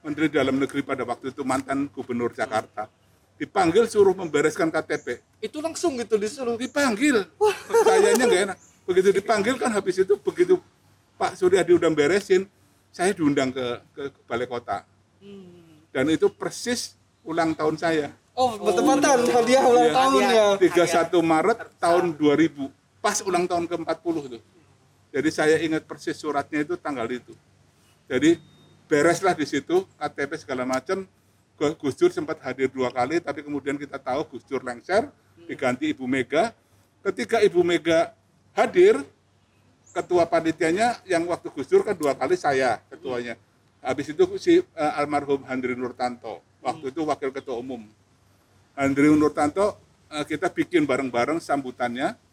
[0.00, 2.88] Menteri Dalam Negeri pada waktu itu mantan Gubernur Jakarta.
[3.36, 6.56] Dipanggil suruh membereskan KTP itu langsung gitu disuruh.
[6.56, 7.28] Dipanggil.
[7.84, 8.58] Kayaknya nggak enak.
[8.86, 10.56] Begitu dipanggil kan habis itu begitu
[11.20, 12.48] Pak Suryadi udah beresin
[12.88, 14.88] saya diundang ke, ke, ke balai kota.
[15.92, 18.08] Dan itu persis ulang tahun saya.
[18.32, 19.24] Oh bertepatan.
[19.28, 19.96] Hadiah ulang Iya.
[19.96, 20.46] tahun ya.
[21.08, 22.68] 31 Maret tahun 2000
[23.06, 24.38] pas ulang tahun ke-40 itu.
[25.14, 27.30] Jadi saya ingat persis suratnya itu tanggal itu.
[28.10, 28.42] Jadi
[28.90, 31.06] bereslah di situ KTP segala macam.
[31.54, 35.06] Gu- Gus Dur sempat hadir dua kali tapi kemudian kita tahu Gus Dur lengser
[35.46, 36.50] diganti Ibu Mega.
[37.06, 38.10] Ketika Ibu Mega
[38.58, 38.98] hadir
[39.94, 43.38] ketua panitianya yang waktu Gus Dur kan dua kali saya ketuanya.
[43.86, 47.86] Habis itu si eh, almarhum Handri Nurtanto waktu itu wakil ketua umum.
[48.74, 49.78] Andri Nurtanto
[50.10, 52.25] eh, kita bikin bareng-bareng sambutannya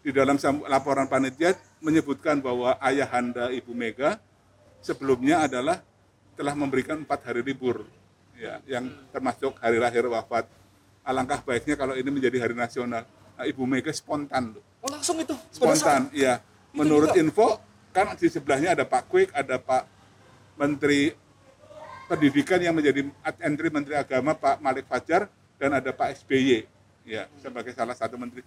[0.00, 4.16] di dalam laporan panitia menyebutkan bahwa ayahanda Ibu Mega
[4.80, 5.84] sebelumnya adalah
[6.36, 7.84] telah memberikan empat hari libur
[8.36, 10.48] ya yang termasuk hari lahir wafat.
[11.04, 13.04] Alangkah baiknya kalau ini menjadi hari nasional.
[13.36, 14.64] Nah, Ibu Mega spontan loh.
[14.84, 15.36] oh langsung itu?
[15.52, 16.40] Spontan iya.
[16.72, 17.60] Menurut info
[17.90, 19.84] kan di sebelahnya ada Pak Kwik ada Pak
[20.56, 21.12] Menteri
[22.10, 23.06] Pendidikan yang menjadi
[23.38, 25.30] entry Menteri Agama Pak Malik Fajar
[25.62, 26.66] dan ada Pak SBY
[27.06, 28.42] ya sebagai salah satu menteri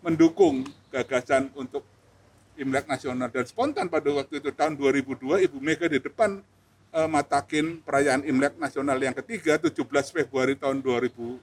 [0.00, 1.82] mendukung gagasan untuk
[2.52, 6.44] Imlek nasional dan spontan pada waktu itu tahun 2002 Ibu Mega di depan
[6.92, 9.72] eh, matakin perayaan Imlek nasional yang ketiga 17
[10.12, 11.40] Februari tahun 2002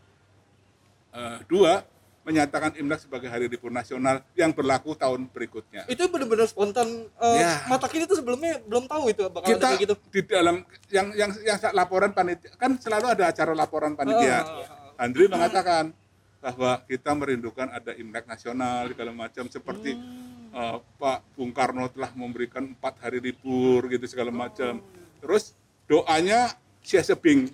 [2.22, 5.90] menyatakan Imlek sebagai hari libur nasional yang berlaku tahun berikutnya.
[5.90, 7.66] itu benar-benar spontan eh, Ya.
[7.66, 10.62] mata kini itu sebelumnya belum tahu itu bakal Kita ada kayak gitu di dalam
[10.94, 14.46] yang yang yang laporan panitia kan selalu ada acara laporan panitia.
[14.46, 15.02] Ah.
[15.02, 15.90] Andri mengatakan
[16.40, 20.56] bahwa kita merindukan ada Imlek nasional segala macam seperti Hmm.
[20.56, 24.82] eh, Pak Bung Karno telah memberikan empat hari libur gitu segala macam.
[25.20, 25.54] Terus
[25.86, 27.52] doanya Xia Sebing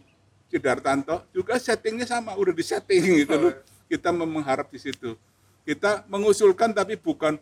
[0.47, 3.53] Sidartanto juga settingnya sama udah di setting gitu loh.
[3.89, 5.17] Kita mengharap di situ.
[5.65, 7.35] Kita mengusulkan tapi bukan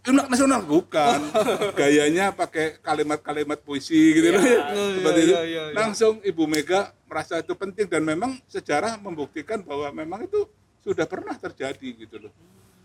[0.00, 1.28] Imlek nasional bukan.
[1.78, 4.40] Gayanya pakai kalimat-kalimat puisi gitu loh.
[4.40, 5.34] Seperti iya, itu.
[5.36, 5.74] iya, iya, iya.
[5.76, 10.48] Langsung Ibu Mega merasa itu penting dan memang sejarah membuktikan bahwa memang itu
[10.84, 12.32] sudah pernah terjadi gitu loh.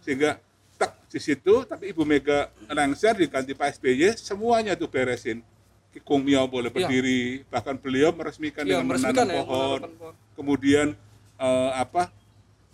[0.03, 0.37] Sehingga
[0.75, 5.41] tak di situ tapi Ibu Mega lengser diganti Pak SBY semuanya tuh beresin.
[6.03, 6.75] Kung Miao boleh Iya.
[6.75, 9.79] berdiri, bahkan beliau meresmikan Iya, dengan meresmikan menanam ya, pohon.
[9.95, 10.13] pohon.
[10.35, 10.87] Kemudian
[11.39, 12.11] eh, apa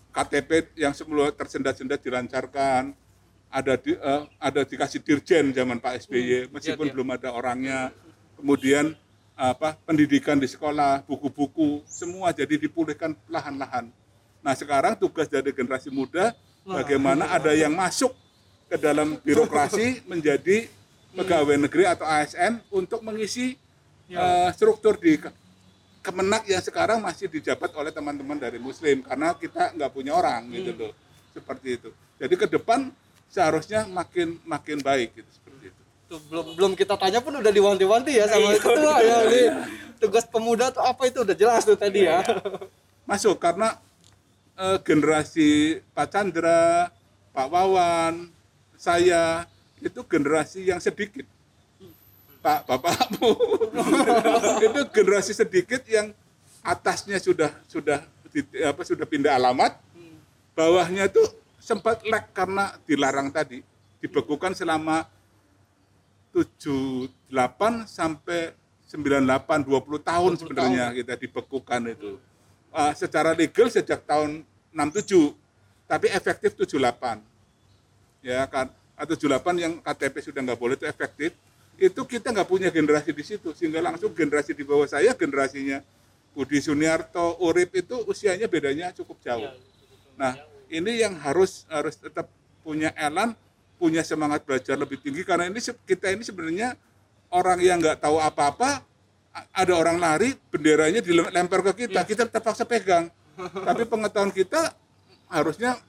[0.10, 2.98] KTP yang semula tersendat-sendat dilancarkan,
[3.54, 6.94] ada di, eh, ada dikasih dirjen zaman Pak SBY meskipun iya, iya.
[6.98, 7.80] belum ada orangnya.
[8.42, 8.98] Kemudian
[9.38, 13.94] apa pendidikan di sekolah, buku-buku semua jadi dipulihkan perlahan-lahan.
[14.42, 18.14] Nah sekarang tugas dari generasi muda bagaimana ada yang masuk
[18.66, 20.66] ke dalam birokrasi menjadi
[21.12, 23.58] pegawai negeri atau ASN untuk mengisi
[24.10, 25.34] eh, struktur di ke-
[26.02, 30.74] Kemenak yang sekarang masih dijabat oleh teman-teman dari Muslim karena kita nggak punya orang gitu
[30.74, 30.94] loh.
[31.30, 31.90] Seperti itu.
[32.18, 32.90] Jadi ke depan
[33.30, 35.82] seharusnya makin makin baik gitu seperti itu.
[36.10, 39.42] Tuh, belum belum kita tanya pun udah diwanti-wanti ya sama ketua ya ini
[40.02, 41.22] tugas pemuda tuh apa itu?
[41.22, 42.26] Udah jelas tuh tadi ya.
[43.06, 43.78] masuk karena
[44.62, 45.50] eh, generasi
[45.98, 46.94] Pak Chandra,
[47.34, 48.30] Pak Wawan,
[48.78, 49.50] saya
[49.82, 51.26] itu generasi yang sedikit.
[52.42, 53.38] Pak bapakmu
[54.66, 56.10] itu generasi sedikit yang
[56.66, 58.02] atasnya sudah sudah
[58.34, 59.78] di- apa sudah pindah alamat,
[60.58, 61.22] bawahnya itu
[61.62, 63.62] sempat lag karena dilarang tadi,
[64.02, 65.06] dibekukan selama
[66.34, 67.14] 78
[67.86, 68.58] sampai
[68.90, 72.18] 98 20 tahun 20 sebenarnya kita dibekukan itu.
[72.74, 74.42] Ah, secara legal sejak tahun
[74.74, 75.36] 67
[75.86, 77.20] tapi efektif 78.
[78.24, 78.72] Ya kan?
[78.96, 81.34] Atau 78 yang KTP sudah nggak boleh itu efektif
[81.82, 85.82] itu kita nggak punya generasi di situ sehingga langsung generasi di bawah saya generasinya
[86.38, 89.58] Budi Suniarto Urip itu usianya bedanya cukup jauh Iya,
[90.14, 90.38] nah
[90.70, 92.30] ini yang harus harus tetap
[92.62, 93.34] punya elan
[93.82, 96.78] punya semangat belajar lebih tinggi karena ini kita ini sebenarnya
[97.34, 98.86] orang yang nggak tahu apa-apa
[99.50, 103.10] ada orang lari benderanya dilempar ke kita kita terpaksa pegang
[103.50, 104.74] tapi pengetahuan kita
[105.28, 105.80] harusnya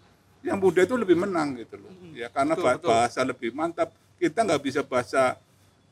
[0.41, 2.89] yang muda itu lebih menang gitu loh ya karena Betul, ba- betul.
[2.89, 5.37] bahasa lebih mantap kita nggak bisa bahasa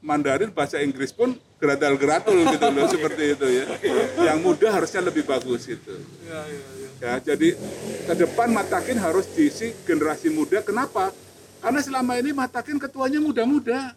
[0.01, 3.64] Mandarin bahasa Inggris pun geratal geratul gitu loh seperti itu ya
[4.25, 5.92] yang muda harusnya lebih bagus itu
[6.23, 6.88] Iya, iya, iya.
[6.99, 7.49] ya jadi
[8.03, 11.12] ke depan Matakin harus diisi generasi muda kenapa
[11.61, 13.92] karena selama ini Matakin ketuanya muda-muda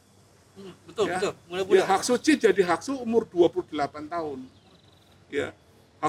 [0.54, 1.18] Hmm, betul, ya.
[1.18, 1.34] betul.
[1.34, 1.90] ya Mudah-mudahan.
[1.90, 3.74] Hak Suci jadi Haksu umur 28
[4.06, 4.40] tahun
[5.28, 5.50] ya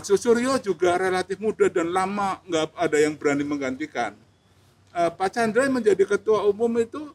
[0.02, 4.18] Suryo juga relatif muda dan lama nggak ada yang berani menggantikan.
[4.90, 7.14] Eh, Pak Chandra menjadi ketua umum itu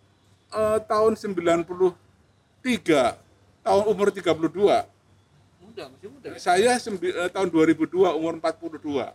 [0.56, 1.92] eh, tahun 93
[3.60, 4.32] tahun umur 32
[5.60, 6.28] Muda, masih muda.
[6.40, 9.12] saya sembi- eh, tahun 2002 umur 42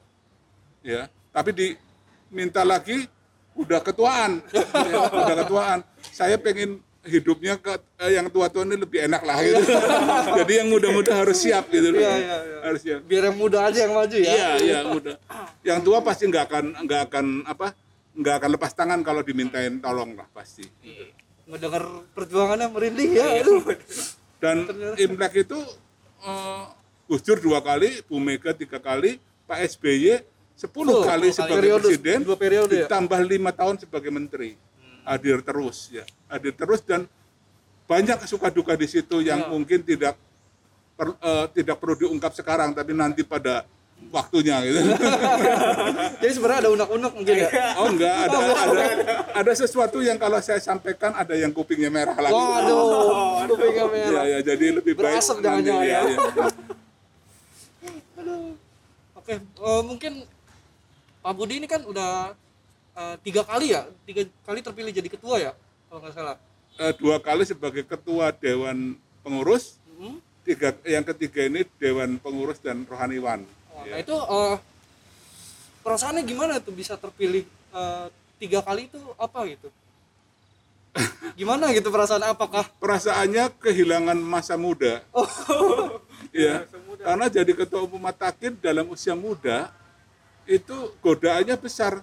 [0.85, 3.09] ya tapi diminta lagi
[3.55, 4.43] udah ketuaan.
[4.51, 4.67] Ya,
[5.25, 5.79] udah ketuaan.
[6.11, 9.61] Saya pengen hidupnya ke eh, yang tua-tua ini lebih enak lah gitu
[10.41, 12.59] jadi yang muda-muda harus siap gitu loh Iya, iya, iya.
[12.63, 14.31] harus siap Biar yang muda aja yang maju ya.
[14.31, 15.13] iya iya muda
[15.61, 17.67] yang tua pasti nggak akan nggak akan apa
[18.15, 20.65] nggak akan lepas tangan kalau dimintain tolong lah pasti
[21.45, 23.27] Ngedengar perjuangannya merinding ya.
[23.39, 23.61] Aduh.
[24.39, 24.65] dan
[24.97, 25.59] Imlek itu
[26.21, 26.65] eh,
[27.05, 31.29] Gus Dur dua kali, Bu Mega tiga kali, Pak SBY sepuluh Oh, kali sepuluh kali.
[31.29, 32.79] sebagai Periode, presiden, dua periode ya?
[32.83, 34.57] ditambah lima tahun sebagai menteri,
[35.05, 37.05] hadir terus ya, hadir terus dan
[37.85, 39.49] banyak suka duka di situ yang Ya.
[39.49, 40.17] mungkin tidak
[40.97, 43.69] per- eh, tidak perlu diungkap sekarang, tapi nanti pada
[44.09, 44.81] waktunya gitu.
[46.21, 47.49] Jadi sebenarnya ada unek-unek mungkin ya.
[47.81, 48.85] Oh enggak, ada ada
[49.33, 52.33] ada sesuatu yang kalau saya sampaikan ada yang kupingnya merah lagi.
[52.33, 54.25] Waduh, kupingnya merah.
[54.25, 56.47] Ya, ya, jadi lebih baik Berasap nanti, jangan-jangan ya, ya.
[59.15, 60.13] Oke, eh, mungkin
[61.21, 62.37] Pak Budi ini kan udah
[62.95, 65.53] eh, tiga kali ya, tiga kali terpilih jadi ketua ya,
[65.91, 66.37] kalau nggak salah.
[66.75, 70.19] Eh, dua kali sebagai ketua dewan pengurus, Hmm?
[70.43, 73.47] tiga yang ketiga ini dewan pengurus dan rohaniwan.
[73.71, 73.95] Oh, Ya.
[73.95, 74.57] Nah itu eh,
[75.87, 78.07] perasaannya gimana tuh bisa terpilih eh,
[78.39, 79.69] tiga kali itu apa gitu?
[81.39, 82.71] Gimana gitu perasaan apakah?
[82.79, 85.03] Perasaannya kehilangan masa muda.
[85.11, 85.27] Oh.
[86.31, 86.67] ya,
[87.03, 89.75] karena jadi ketua umum Matakin dalam usia muda
[90.47, 92.03] itu godaannya besar.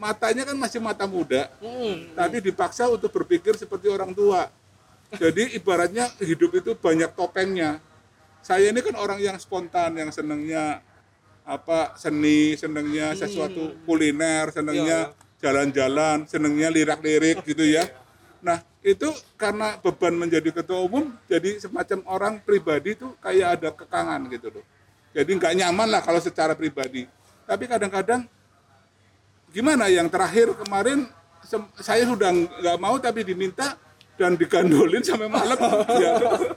[0.00, 2.08] Matanya kan masih mata muda, Hmm.
[2.16, 4.48] tapi dipaksa untuk berpikir seperti orang tua.
[5.12, 7.84] Jadi ibaratnya hidup itu banyak topengnya.
[8.40, 10.80] Saya ini kan orang yang spontan, yang senengnya
[11.44, 15.12] apa seni, senengnya sesuatu kuliner, senengnya
[15.44, 17.84] jalan-jalan, senengnya lirak-lirik gitu ya.
[18.40, 24.24] Nah itu karena beban menjadi ketua umum, jadi semacam orang pribadi itu kayak ada kekangan
[24.32, 24.64] gitu loh.
[25.12, 27.04] Jadi nggak nyaman lah kalau secara pribadi.
[27.44, 28.24] Tapi kadang-kadang
[29.50, 29.90] gimana?
[29.90, 31.06] Yang terakhir kemarin
[31.82, 33.74] saya sudah nggak mau tapi diminta
[34.14, 35.58] dan digandolin sampai malam.
[36.02, 36.12] Ya,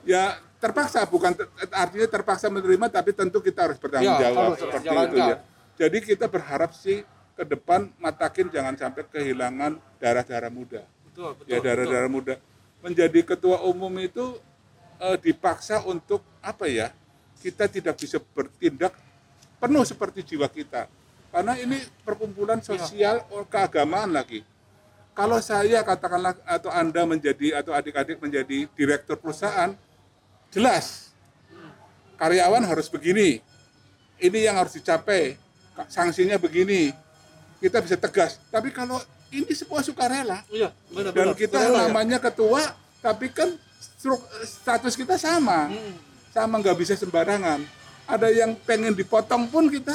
[0.05, 0.23] ya
[0.61, 1.03] terpaksa.
[1.09, 1.33] Bukan
[1.73, 4.55] artinya terpaksa menerima tapi tentu kita harus bertanggung Ya, jawab.
[4.55, 5.35] harus, seperti jangan itu ya.
[5.73, 6.97] jadi kita berharap sih
[7.33, 10.81] ke depan Matakin jangan sampai kehilangan darah-darah muda.
[11.09, 11.49] Betul, betul.
[11.49, 12.35] ya darah-darah muda.
[12.83, 14.37] Menjadi ketua umum itu
[15.01, 16.93] eh, dipaksa untuk apa ya?
[17.41, 18.95] Kita tidak bisa bertindak
[19.59, 20.87] penuh seperti jiwa kita
[21.33, 24.45] karena ini perkumpulan sosial oh, keagamaan lagi.
[25.17, 29.73] Kalau saya katakanlah atau anda menjadi atau adik-adik menjadi direktur perusahaan
[30.53, 31.09] jelas.
[32.21, 33.41] Karyawan harus begini.
[34.21, 35.33] Ini yang harus dicapai.
[35.89, 36.93] Sanksinya begini.
[37.57, 38.37] Kita bisa tegas.
[38.53, 39.01] Tapi kalau
[39.33, 40.45] ini semua sukarela.
[40.53, 41.35] Iya, benar dan benar.
[41.37, 41.81] kita Benar, ya.
[41.89, 42.61] namanya ketua
[43.01, 45.73] tapi kan struk- status kita sama.
[45.73, 45.97] Hmm.
[46.33, 47.61] sama nggak bisa sembarangan.
[48.09, 49.93] Ada yang pengen dipotong pun kita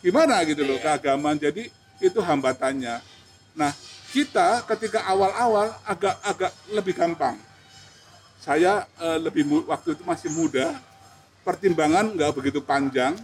[0.00, 1.68] gimana gitu loh keagamaan jadi
[2.00, 3.00] itu hambatannya
[3.56, 3.72] nah
[4.10, 7.36] kita ketika awal-awal agak agak lebih gampang
[8.40, 10.76] saya eh, lebih waktu itu masih muda
[11.44, 13.16] pertimbangan nggak begitu panjang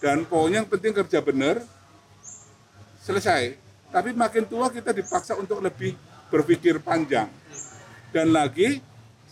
[0.00, 1.56] dan pokoknya yang penting kerja benar
[3.06, 3.54] selesai.
[3.94, 5.94] Tapi makin tua kita dipaksa untuk lebih
[6.28, 7.30] berpikir panjang.
[8.10, 8.82] Dan lagi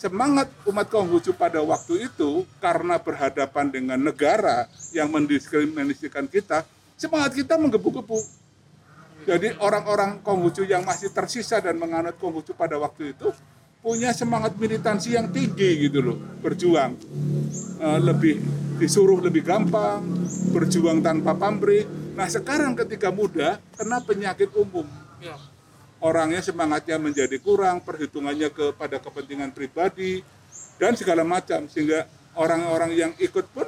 [0.05, 6.61] semangat umat Konghucu pada waktu itu karena berhadapan dengan negara yang mendiskriminasikan kita,
[7.01, 8.21] semangat kita menggebu-gebu.
[9.25, 13.33] Jadi orang-orang Konghucu yang masih tersisa dan menganut Konghucu pada waktu itu
[13.81, 17.01] punya semangat militansi yang tinggi gitu loh, berjuang.
[17.81, 18.45] Eh, lebih
[18.77, 20.05] disuruh lebih gampang,
[20.53, 21.89] berjuang tanpa pamrih.
[22.13, 24.85] Nah sekarang ketika muda kena penyakit umum,
[25.25, 25.54] Iya.
[26.05, 30.21] Orangnya semangatnya menjadi kurang, perhitungannya kepada kepentingan pribadi
[30.77, 32.05] dan segala macam sehingga
[32.37, 33.65] orang-orang yang ikut pun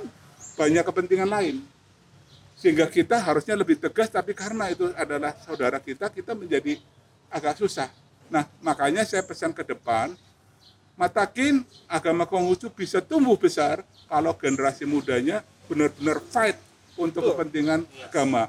[0.61, 1.65] banyak kepentingan lain.
[2.57, 6.77] Sehingga kita harusnya lebih tegas tapi karena itu adalah saudara kita, kita menjadi
[7.33, 7.89] agak susah.
[8.29, 10.13] Nah, makanya saya pesan ke depan
[10.97, 16.57] Matakin agama Konghucu bisa tumbuh besar kalau generasi mudanya benar-benar fight
[16.97, 17.33] untuk Betul.
[17.37, 18.49] kepentingan agama.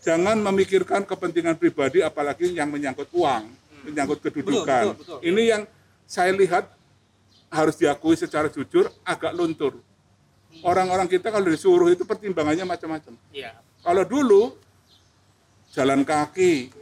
[0.00, 3.44] Jangan memikirkan kepentingan pribadi apalagi yang menyangkut uang,
[3.84, 4.64] menyangkut kedudukan.
[4.64, 5.18] Betul, betul, betul.
[5.20, 5.62] Ini yang
[6.08, 6.72] saya lihat
[7.52, 9.76] harus diakui secara jujur agak luntur.
[10.64, 13.12] Orang-orang kita kalau disuruh itu pertimbangannya macam-macam.
[13.30, 13.54] Iya.
[13.80, 14.56] Kalau dulu
[15.70, 16.72] jalan kaki,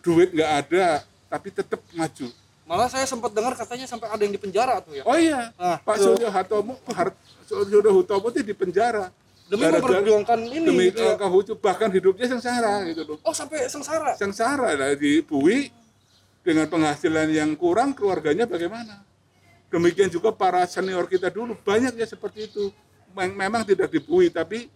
[0.00, 2.30] duit nggak ada, tapi tetap maju.
[2.64, 5.02] Malah saya sempat dengar katanya sampai ada yang di penjara tuh ya.
[5.02, 5.98] Oh iya, Ah, Pak.
[5.98, 9.10] Suryo Hatomo, Har- Suryo Hutomo itu di penjara.
[9.50, 11.18] Demi memperjuangkan ini demi gitu ya.
[11.58, 13.18] Bahkan hidupnya sengsara gitu loh.
[13.26, 14.14] Oh sampai sengsara.
[14.14, 15.74] Sengsara lah di Bui
[16.46, 19.02] dengan penghasilan yang kurang keluarganya bagaimana?
[19.66, 22.70] Demikian juga para senior kita dulu banyak ya seperti itu.
[23.10, 24.70] Mem- Memang tidak dibui tapi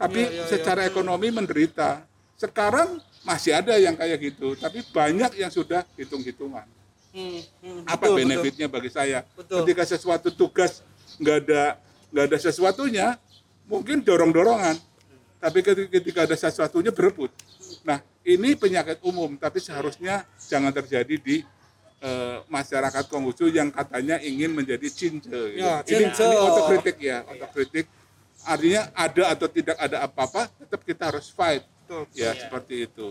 [0.00, 2.00] tapi Iya, iya, secara ekonomi menderita.
[2.40, 6.64] Sekarang masih ada yang kayak gitu, tapi banyak yang sudah hitung-hitungan.
[7.10, 9.66] Hmm, hmm, apa betul, benefitnya bagi saya Betul.
[9.66, 10.78] ketika sesuatu tugas
[11.18, 11.74] nggak ada
[12.14, 13.06] nggak ada sesuatunya
[13.70, 14.74] mungkin dorong dorongan
[15.40, 17.30] tapi ketika, ada sesuatunya berebut
[17.86, 21.46] nah ini penyakit umum tapi seharusnya jangan terjadi di
[22.02, 25.54] eh, masyarakat Konghucu yang katanya ingin menjadi cince gitu.
[25.56, 26.26] Ya, ini, cince.
[26.26, 27.86] ini otokritik ya otokritik
[28.44, 32.04] artinya ada atau tidak ada apa-apa tetap kita harus fight Betul.
[32.16, 32.48] ya Iya.
[32.48, 33.08] seperti itu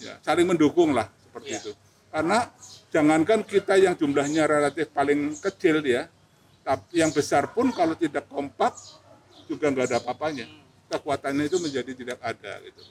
[0.00, 1.60] ya saling mendukung lah seperti Iya.
[1.62, 1.72] itu
[2.08, 2.38] karena
[2.88, 6.08] jangankan kita yang jumlahnya relatif paling kecil ya
[6.62, 8.72] tapi yang besar pun kalau tidak kompak
[9.48, 10.46] juga nggak ada apa-apanya
[10.92, 12.82] kekuatannya itu menjadi tidak ada gitu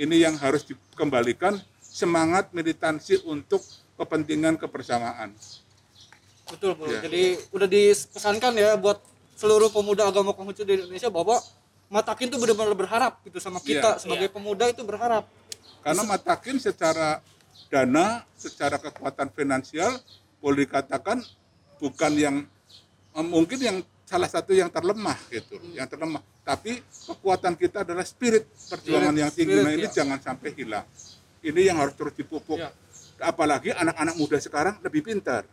[0.00, 3.60] ini yang harus dikembalikan semangat militansi untuk
[4.00, 5.36] kepentingan kebersamaan
[6.50, 6.90] Betul, Bu.
[6.90, 6.98] Ya.
[7.06, 8.98] Jadi udah dipesankan ya buat
[9.38, 11.38] seluruh pemuda agama Konghucu di Indonesia bahwa
[11.90, 14.02] Matakin tuh benar-benar berharap gitu sama kita Iya.
[14.02, 14.34] sebagai Iya.
[14.34, 15.26] pemuda itu berharap.
[15.82, 17.18] karena Matakin secara
[17.66, 19.98] dana, secara kekuatan finansial
[20.38, 21.18] boleh dikatakan
[21.82, 22.36] bukan yang
[23.26, 23.76] mungkin yang
[24.10, 26.18] salah satu yang terlemah gitu, yang terlemah.
[26.42, 29.54] Tapi kekuatan kita adalah spirit perjuangan Spirit, yang tinggi.
[29.54, 29.92] spirit, Nah ini ya.
[29.94, 30.86] jangan sampai hilang.
[31.40, 32.58] Ini yang harus terus dipupuk.
[32.58, 32.74] Ya.
[33.22, 35.46] Apalagi anak-anak muda sekarang lebih pintar.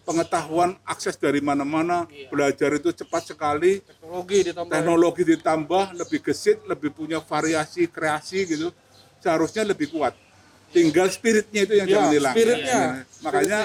[0.00, 2.28] Pengetahuan akses dari mana-mana, Iya.
[2.28, 4.72] belajar itu cepat sekali, Teknologi ditambah.
[4.72, 8.68] teknologi ditambah lebih gesit lebih punya variasi kreasi gitu
[9.20, 10.16] seharusnya lebih kuat
[10.70, 12.80] tinggal spiritnya itu yang Ya, jangan hilang spiritnya.
[12.80, 13.22] Ya.
[13.22, 13.60] makanya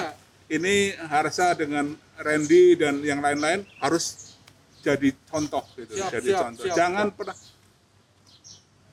[0.46, 4.36] ini harsa dengan Randy dan yang lain-lain harus
[4.80, 6.64] jadi contoh gitu Siap, jadi siap, contoh.
[6.64, 7.36] siap, jangan pernah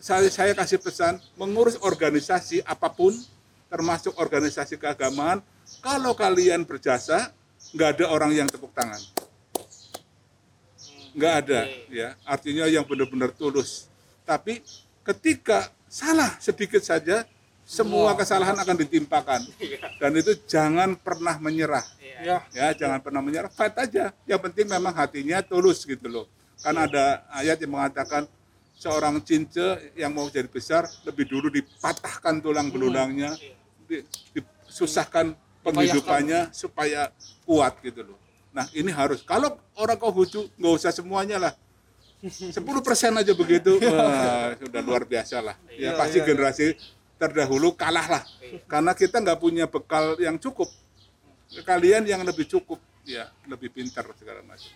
[0.03, 3.15] saya saya kasih pesan mengurus organisasi apa pun
[3.71, 5.39] termasuk organisasi keagamaan
[5.79, 7.31] kalau kalian berjasa
[7.71, 8.99] nggak ada orang yang tepuk tangan.
[11.15, 12.19] Nggak ada ya.
[12.27, 13.87] Artinya yang benar-benar tulus.
[14.27, 14.59] Tapi
[15.07, 17.23] ketika salah sedikit saja
[17.63, 19.41] semua kesalahan akan ditimpakan.
[19.97, 21.83] Dan itu jangan pernah menyerah.
[22.23, 22.39] Ya.
[22.55, 23.51] ya jangan pernah menyerah.
[23.51, 24.11] Fight aja.
[24.23, 26.25] Yang penting memang hatinya tulus gitu loh.
[26.63, 28.27] Kan ada ayat yang mengatakan
[28.79, 33.35] seorang cince yang mau jadi besar lebih dulu dipatahkan tulang belulangnya
[33.87, 34.03] di-
[34.35, 37.11] disusahkan penghidupannya supaya
[37.47, 38.19] kuat gitu loh.
[38.51, 39.23] Nah ini harus.
[39.23, 41.53] Kalau orang Konghucu nggak usah semuanya lah.
[42.23, 42.55] 10%
[43.19, 43.75] aja begitu.
[43.83, 45.59] Wah, sudah luar biasa lah.
[45.75, 46.65] Ya Iya, pasti iya, generasi
[47.15, 48.23] terdahulu kalah lah
[48.65, 50.67] karena kita nggak punya bekal yang cukup
[51.61, 54.71] kalian yang lebih cukup ya lebih pintar segala macam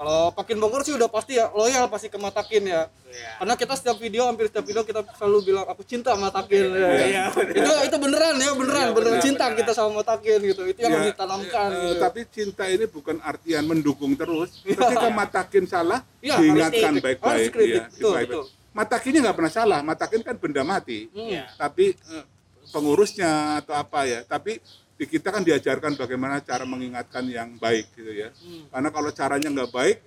[0.00, 2.88] Kalau Pakin Bogor sih udah pasti ya loyal pasti ke Matakin ya.
[3.04, 3.30] Iya.
[3.36, 6.72] Karena kita setiap video hampir setiap video kita selalu bilang aku cinta sama Matakin.
[6.72, 6.88] Ya.
[7.04, 10.64] Iya, itu itu beneran ya beneran beneran benar, cinta kita sama Matakin gitu.
[10.64, 11.68] Itu yang Ya, harus ditanamkan.
[11.68, 12.00] eh, gitu.
[12.00, 17.76] tapi cinta ini bukan artian mendukung terus ketika matakin salah Ya, diingatkan baik-baik Harus kritik,
[17.76, 18.28] ya, betul, baik-baik.
[18.32, 18.44] betul.
[18.72, 21.26] Matakinnya nggak pernah salah matakin kan benda mati Hmm.
[21.26, 21.44] Iya.
[21.56, 22.24] tapi eh,
[22.70, 24.62] pengurusnya atau apa ya tapi
[24.94, 28.70] di kita kan diajarkan bagaimana cara mengingatkan yang baik gitu ya Hmm.
[28.70, 29.98] karena kalau caranya nggak baik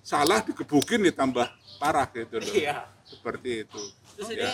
[0.00, 2.84] salah digebukin ditambah parah gitu loh Iya.
[3.04, 3.82] seperti itu
[4.14, 4.34] Terus Ya.
[4.36, 4.50] ini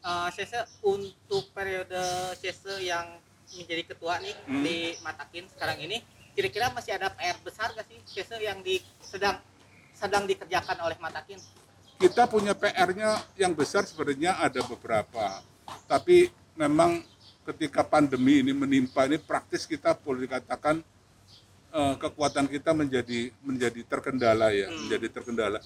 [0.00, 2.00] eh, Sese untuk periode
[2.34, 3.20] Sese yang
[3.50, 4.60] menjadi ketua nih Hmm.
[4.60, 6.00] di Matakin sekarang ini
[6.32, 9.36] kira-kira masih ada PR besar gak sih Sese yang di sedang
[9.92, 11.36] sedang dikerjakan oleh Matakin?
[11.98, 15.42] Kita punya PR-nya yang besar sebenarnya ada beberapa.
[15.90, 17.02] Tapi memang
[17.42, 20.78] ketika pandemi ini menimpa ini praktis kita boleh dikatakan
[21.74, 25.58] eh, kekuatan kita menjadi menjadi terkendala ya, menjadi terkendala.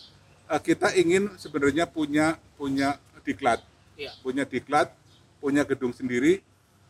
[0.49, 3.63] Eh, kita ingin sebenarnya punya punya diklat,
[3.95, 4.11] Iya.
[4.25, 4.91] punya diklat,
[5.39, 6.43] punya gedung sendiri.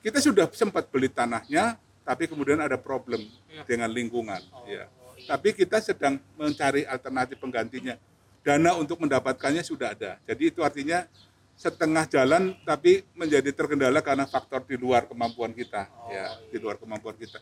[0.03, 3.62] kita sudah sempat beli tanahnya, tapi kemudian ada problem Iya.
[3.62, 4.43] dengan lingkungan.
[4.51, 4.90] Oh, ya.
[5.14, 5.30] iya.
[5.30, 7.95] Tapi kita sedang mencari alternatif penggantinya.
[8.43, 10.18] Dana untuk mendapatkannya sudah ada.
[10.26, 11.07] Jadi itu artinya
[11.55, 15.86] setengah jalan tapi menjadi terkendala karena faktor di luar kemampuan kita.
[15.95, 16.51] Oh, ya, iya.
[16.51, 17.38] di luar kemampuan kita.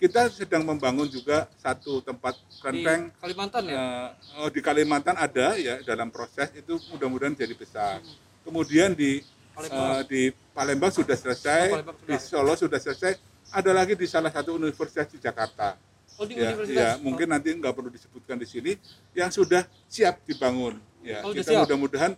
[0.00, 5.60] Kita sedang membangun juga satu tempat di kelenteng Kalimantan ya Eh, oh, di Kalimantan ada
[5.60, 8.00] ya dalam proses itu mudah-mudahan jadi besar.
[8.42, 9.20] Kemudian di
[9.52, 10.00] Palembang.
[10.00, 10.22] eh, di
[10.56, 12.42] Palembang sudah selesai, Oh, Palembang di sudah.
[12.42, 13.12] Solo sudah selesai.
[13.52, 15.76] Ada lagi di salah satu universitas di Jakarta.
[16.20, 18.72] Oh di Ya, universitas ya, mungkin nanti nggak perlu disebutkan di sini
[19.16, 20.76] yang sudah siap dibangun.
[21.00, 22.12] Ya, Oh, kita mudah-mudahan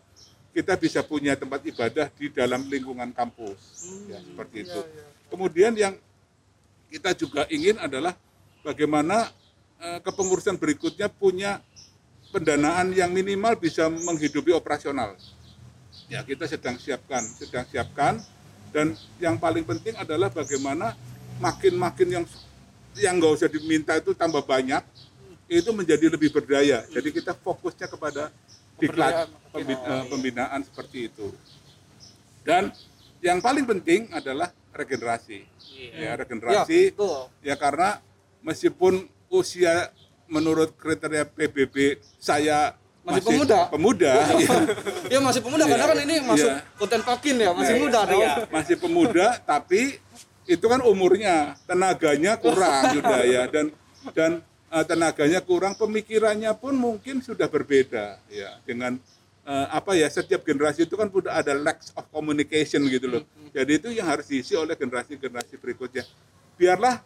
[0.51, 3.87] kita bisa punya tempat ibadah di dalam lingkungan kampus.
[3.87, 4.81] Hmm, Ya, seperti iya, itu.
[4.83, 5.05] iya.
[5.31, 5.95] Kemudian yang
[6.91, 8.13] kita juga ingin adalah
[8.67, 9.31] bagaimana
[9.81, 11.63] eh, kepengurusan berikutnya punya
[12.35, 15.15] pendanaan yang minimal bisa menghidupi operasional.
[16.11, 18.21] Ya, kita sedang siapkan, sedang siapkan
[18.75, 18.93] dan
[19.23, 20.93] yang paling penting adalah bagaimana
[21.41, 22.25] makin-makin yang
[22.95, 24.83] yang nggak usah diminta itu tambah banyak
[25.47, 26.85] itu menjadi lebih berdaya.
[26.87, 28.33] Jadi kita fokusnya kepada
[28.75, 29.53] diklat Pemberdayaan.
[29.53, 30.09] pembi- Oh, eh, iya.
[30.09, 31.27] pembinaan seperti itu.
[32.43, 32.73] Dan
[33.21, 35.45] yang paling penting adalah regenerasi.
[35.73, 35.91] Iya.
[35.93, 37.99] Ya, ya regenerasi betul ya karena
[38.41, 39.91] meskipun usia
[40.27, 41.77] menurut kriteria PBB
[42.17, 43.59] saya Masih pemuda.
[43.67, 44.47] pemuda ya,
[45.11, 46.63] ya masih pemuda karena kan ini masuk Iya.
[46.79, 47.83] konten pakin ya masih Iya.
[47.83, 48.35] muda dong Iya.
[48.49, 49.99] masih pemuda tapi
[50.47, 53.71] itu kan umurnya tenaganya kurang sudah ya dan
[54.11, 58.59] dan eh, tenaganya kurang pemikirannya pun mungkin sudah berbeda ya.
[58.67, 58.99] Dengan
[59.47, 63.23] eh, apa ya setiap generasi itu kan sudah ada lack of communication gitu loh.
[63.55, 66.03] Jadi itu yang harus diisi oleh generasi-generasi berikutnya.
[66.59, 66.99] Biarlah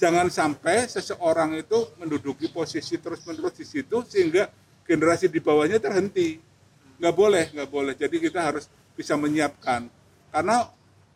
[0.00, 4.50] jangan sampai seseorang itu menduduki posisi terus-menerus di situ sehingga
[4.82, 6.42] generasi di bawahnya terhenti.
[6.98, 7.94] Nggak boleh nggak boleh.
[7.94, 8.66] Jadi kita harus
[8.98, 9.86] bisa menyiapkan.
[10.32, 10.64] Karena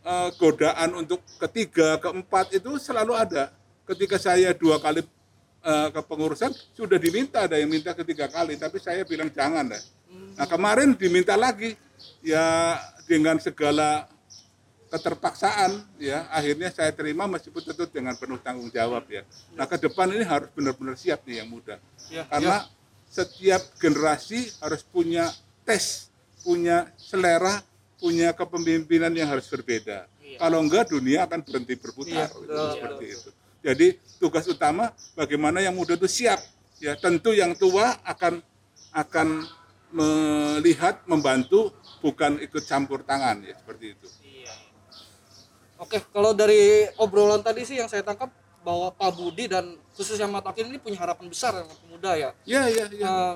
[0.06, 3.50] eh, godaan untuk ketiga keempat itu selalu ada.
[3.86, 5.02] Ketika saya dua kali
[5.66, 9.84] eh, kepengurusan sudah diminta ada yang minta ketiga kali tapi saya bilang jangan deh
[10.36, 11.74] nah kemarin diminta lagi
[12.20, 12.76] ya
[13.08, 14.04] dengan segala
[14.86, 19.26] keterpaksaan ya akhirnya saya terima meskipun tentu dengan penuh tanggung jawab ya.
[19.58, 21.82] Nah ke depan ini harus benar-benar siap nih yang muda.
[22.06, 22.70] Ya, karena
[23.10, 25.26] setiap generasi harus punya
[25.66, 26.06] tes,
[26.46, 27.66] punya selera,
[27.96, 30.04] punya kepemimpinan yang harus berbeda.
[30.20, 30.38] Iya.
[30.40, 33.16] Kalau enggak dunia akan berhenti berputar Iya, gitu, betul, seperti betul.
[33.16, 33.30] itu.
[33.66, 33.86] Jadi
[34.22, 34.84] tugas utama
[35.18, 36.38] bagaimana yang muda itu siap.
[36.78, 38.44] Ya tentu yang tua akan
[38.92, 39.28] akan
[39.92, 41.72] melihat, membantu,
[42.04, 44.08] bukan ikut campur tangan ya seperti itu.
[44.22, 44.52] Iya.
[45.80, 48.28] Oke, kalau dari obrolan tadi sih yang saya tangkap
[48.60, 52.30] bahwa Pak Budi dan khususnya Matakin ini punya harapan besar dengan pemuda ya.
[52.44, 53.06] Ya ya ya.
[53.08, 53.34] Eh,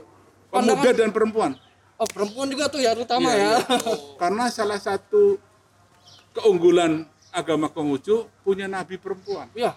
[0.51, 1.53] Pemuda pandangan dan perempuan.
[2.01, 3.45] Oh perempuan juga tuh ya terutama Iya, ya.
[3.45, 3.59] iya.
[4.17, 5.37] Karena salah satu
[6.33, 9.47] keunggulan agama Konghucu punya nabi perempuan.
[9.53, 9.77] Iya.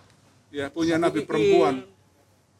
[0.53, 1.29] Ya, punya nabi Kiki.
[1.29, 1.75] perempuan,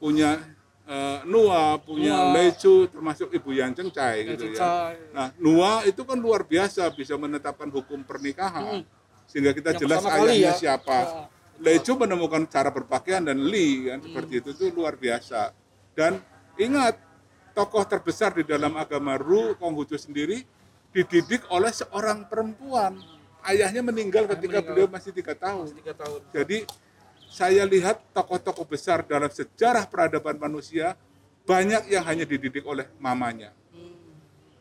[0.02, 0.42] punya
[0.84, 2.34] eh, Nua, punya Nua.
[2.34, 4.58] Lecu, termasuk Ibu Yang Cengcai gitu ya.
[4.58, 4.96] Cengcai.
[5.14, 8.82] Nah, Nua itu kan luar biasa bisa menetapkan hukum pernikahan.
[9.30, 10.54] Sehingga kita Yang jelas ayahnya ya.
[10.54, 10.98] siapa.
[11.00, 11.22] Ya,
[11.62, 15.54] Lecu menemukan cara berpakaian dan Li kan seperti itu itu luar biasa.
[15.94, 16.18] Dan
[16.58, 16.98] ingat
[17.54, 20.42] tokoh terbesar di dalam agama Ru Konghucu sendiri
[20.94, 22.98] dididik oleh seorang perempuan.
[23.46, 24.68] Ayahnya meninggal ketika meninggal.
[24.74, 25.74] beliau masih tiga tahun.
[25.78, 26.22] tiga tahun.
[26.34, 26.58] Jadi
[27.30, 30.94] saya lihat tokoh-tokoh besar dalam sejarah peradaban manusia
[31.44, 33.52] banyak yang hanya dididik oleh mamanya.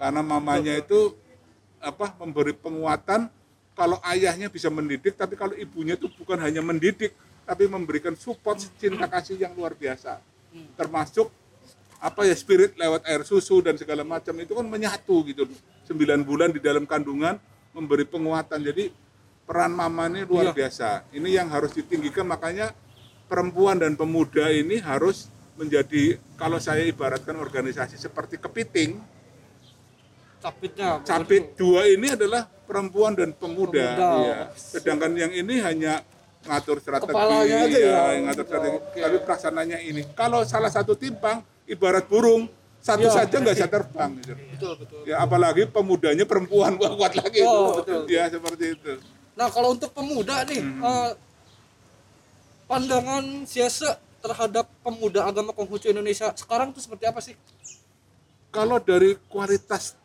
[0.00, 1.14] Karena mamanya itu
[1.78, 3.30] apa memberi penguatan
[3.72, 9.06] kalau ayahnya bisa mendidik tapi kalau ibunya itu bukan hanya mendidik tapi memberikan support cinta
[9.06, 10.18] kasih yang luar biasa.
[10.74, 11.30] Termasuk
[12.02, 15.46] apa ya spirit lewat air susu dan segala macam itu kan menyatu gitu.
[15.86, 17.38] Sembilan bulan di dalam kandungan
[17.70, 18.58] memberi penguatan.
[18.58, 18.90] Jadi
[19.42, 20.54] peran mama ini luar Iya.
[20.58, 20.88] biasa.
[21.14, 22.74] Ini yang harus ditinggikan makanya
[23.30, 28.98] perempuan dan pemuda ini harus menjadi kalau saya ibaratkan organisasi seperti kepiting,
[30.42, 30.98] Capitnya.
[31.06, 34.10] capit dua ini adalah perempuan dan pemuda, Pemuda.
[34.18, 34.36] iya.
[34.58, 36.02] Sedangkan yang ini hanya
[36.42, 38.00] ngatur strategi, Kepalanya aja ya.
[38.10, 38.78] yang ngatur strategi.
[38.82, 38.98] Oke.
[38.98, 40.02] Tapi pelaksananya ini.
[40.18, 42.46] Kalau salah satu timpang, ibarat burung,
[42.84, 43.16] satu Iya.
[43.24, 44.10] saja nggak bisa terbang.
[44.20, 44.34] Gitu.
[44.36, 45.00] Betul betul.
[45.08, 47.40] Ya apalagi pemudanya perempuan wah, kuat lagi.
[47.40, 48.04] Oh, betul.
[48.12, 48.92] Ya seperti itu.
[49.32, 50.82] Nah kalau untuk pemuda nih, Hmm.
[50.84, 51.10] eh,
[52.68, 57.34] pandangan siasa terhadap pemuda agama Konghucu Indonesia sekarang tuh seperti apa sih?
[58.52, 59.96] Kalau dari kualitas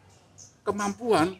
[0.63, 1.35] kemampuan,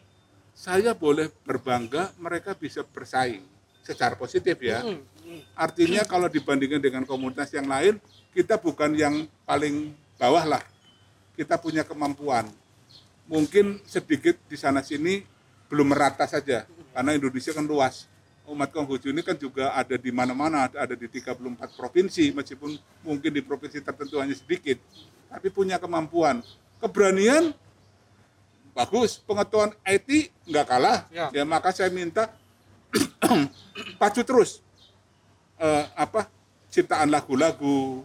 [0.52, 3.42] saya boleh berbangga mereka bisa bersaing
[3.80, 4.84] secara positif ya.
[4.84, 5.40] Hmm, hmm.
[5.56, 7.96] Artinya kalau dibandingkan dengan komunitas yang lain,
[8.36, 9.14] kita bukan yang
[9.48, 10.62] paling bawah lah.
[11.38, 12.50] Kita punya kemampuan.
[13.30, 15.22] Mungkin sedikit di sana sini
[15.70, 18.10] belum merata saja, karena Indonesia kan luas.
[18.48, 23.44] umat Konghucu ini kan juga ada di mana-mana, ada di 34 provinsi, meskipun mungkin di
[23.44, 24.80] provinsi tertentu hanya sedikit,
[25.28, 26.40] tapi punya kemampuan,
[26.80, 27.52] keberanian,
[28.72, 31.28] bagus, pengetahuan IT nggak kalah, Ya.
[31.28, 32.32] ya maka saya minta
[34.00, 34.64] pacu terus
[35.60, 36.32] eh, apa
[36.72, 38.00] ciptaan lagu-lagu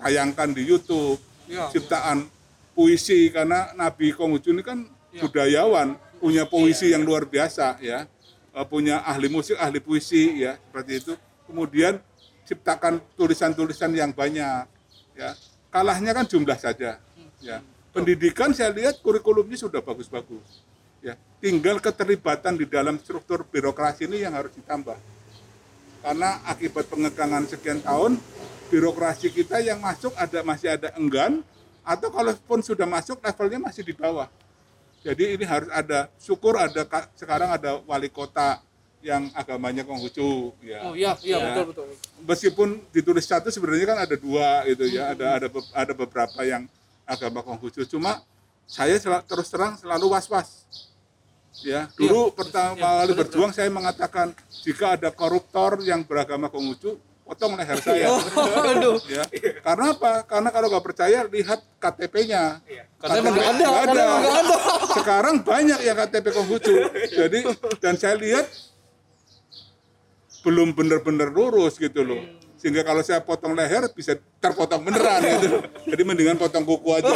[0.00, 1.20] tayangkan di YouTube
[1.50, 1.66] Ya.
[1.66, 2.30] ciptaan
[2.78, 5.26] puisi karena Nabi Konghucu ini kan Ya.
[5.26, 8.06] budayawan punya puisi yang luar biasa ya.
[8.50, 11.12] Eh, punya ahli musik ahli puisi ya seperti itu.
[11.50, 11.98] Kemudian
[12.46, 14.66] ciptakan tulisan-tulisan yang banyak
[15.18, 15.30] ya.
[15.70, 17.02] Kalahnya kan jumlah saja
[17.42, 17.58] ya.
[17.90, 20.62] Pendidikan saya lihat kurikulumnya sudah bagus-bagus
[21.02, 21.18] ya.
[21.42, 24.94] Tinggal keterlibatan di dalam struktur birokrasi ini yang harus ditambah.
[26.00, 28.22] Karena akibat pengekangan sekian tahun
[28.70, 31.42] birokrasi kita yang masuk ada masih ada enggan
[31.82, 34.30] atau kalaupun sudah masuk levelnya masih di bawah.
[35.00, 38.60] Jadi ini harus ada syukur ada ka- sekarang ada wali kota
[39.00, 40.84] yang agamanya Konghucu ya.
[40.84, 41.44] Oh iya, iya Ya.
[41.50, 41.86] betul betul.
[42.20, 45.10] meskipun ditulis satu sebenarnya kan ada dua gitu ya.
[45.10, 46.68] Ada ada be- ada beberapa yang
[47.02, 47.82] agama Konghucu.
[47.88, 48.20] Cuma
[48.68, 50.50] saya sel- terus terang selalu was was
[51.60, 54.30] ya dulu pertama Iya, kali berjuang saya mengatakan
[54.62, 56.94] jika ada koruptor yang beragama Konghucu
[57.30, 58.10] potong leher saya.
[58.74, 58.98] Aduh.
[59.06, 59.22] ya.
[59.62, 60.26] Karena apa?
[60.26, 62.58] Karena kalau nggak percaya lihat KTP-nya
[62.98, 64.06] Karena emang nggak ada, nggak ada.
[64.98, 66.74] sekarang banyak yang KTP Konghucu.
[67.14, 67.38] Jadi
[67.78, 68.50] dan saya lihat
[70.42, 72.18] belum benar-benar lurus gitu loh.
[72.58, 77.08] Sehingga kalau saya potong leher bisa terpotong beneran gitu jadi mendingan potong kuku aja.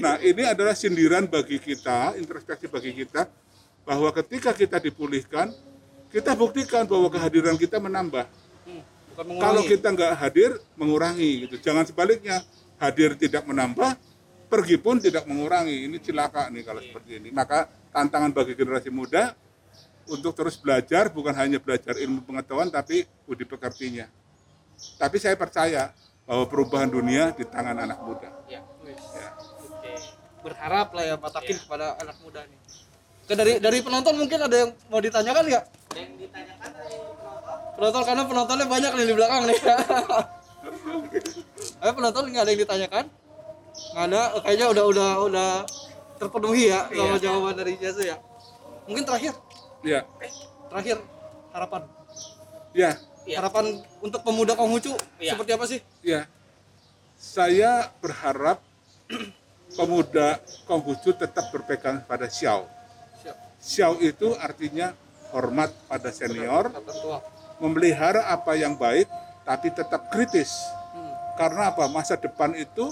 [0.00, 3.28] Nah ini adalah sindiran bagi kita introspeksi bagi kita
[3.84, 5.52] bahwa ketika kita dipulihkan
[6.08, 8.24] kita buktikan bahwa kehadiran kita menambah
[9.26, 9.44] mengurangi.
[9.46, 12.42] kalau kita nggak hadir mengurangi gitu jangan sebaliknya
[12.80, 13.96] hadir tidak menambah
[14.50, 19.34] pergi pun tidak mengurangi ini cilaka nih kalau seperti ini maka tantangan bagi generasi muda
[20.10, 24.10] untuk terus belajar bukan hanya belajar ilmu pengetahuan tapi budi pekertinya
[24.98, 25.94] tapi saya percaya
[26.26, 28.62] bahwa perubahan dunia di tangan anak muda Ya.
[29.14, 29.30] Ya.
[29.70, 29.92] Oke.
[30.40, 32.58] berharap lah ya matakin kepada anak muda nih.
[33.28, 35.64] Oke, dari dari penonton mungkin ada yang mau ditanyakan nggak?
[35.94, 36.59] Yang ditanyakan
[37.80, 39.58] penonton karena penontonnya banyak nih di belakang nih.
[41.80, 43.04] Ayo penonton nggak ada yang ditanyakan?
[43.96, 45.50] Nggak ada, kayaknya udah udah udah
[46.20, 47.22] terpenuhi ya sama Iya.
[47.24, 48.20] jawaban dari Jesu ya.
[48.84, 49.32] Mungkin terakhir,
[49.80, 50.04] ya
[50.68, 50.96] terakhir
[51.50, 51.82] harapan.
[52.70, 52.92] ya
[53.24, 53.36] Iya.
[53.40, 53.64] Harapan
[54.00, 55.32] untuk pemuda Konghucu Iya.
[55.34, 55.80] seperti apa sih?
[56.00, 56.28] ya
[57.16, 58.60] saya berharap
[59.78, 62.68] pemuda Konghucu tetap berpegang pada Xiao
[63.20, 63.36] Siap.
[63.58, 64.92] Xiao itu artinya
[65.30, 67.22] hormat pada senior, tua.
[67.60, 69.06] Memelihara apa yang baik,
[69.44, 70.50] tapi tetap kritis.
[70.96, 71.12] Hmm.
[71.36, 71.86] Karena apa?
[71.86, 72.90] Masa depan itu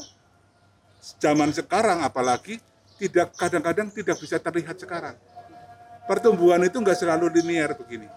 [1.18, 2.60] zaman sekarang apalagi
[3.00, 5.16] tidak kadang-kadang tidak bisa terlihat sekarang.
[6.04, 8.08] Pertumbuhan itu nggak selalu linear begini.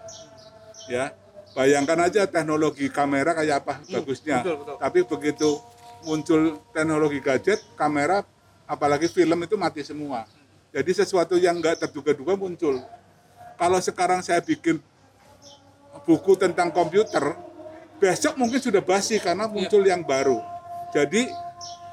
[0.90, 1.14] Ya,
[1.54, 4.42] bayangkan aja teknologi kamera kayak apa bagusnya.
[4.42, 4.76] betul, betul.
[4.80, 5.48] Tapi begitu
[6.02, 8.26] muncul teknologi gadget, kamera,
[8.66, 10.26] apalagi film itu mati semua.
[10.72, 12.80] Jadi sesuatu yang nggak terduga-duga muncul.
[13.60, 14.80] Kalau sekarang saya bikin
[16.04, 17.36] buku tentang komputer,
[18.02, 20.40] besok mungkin sudah basi karena muncul yang baru.
[20.90, 21.30] Jadi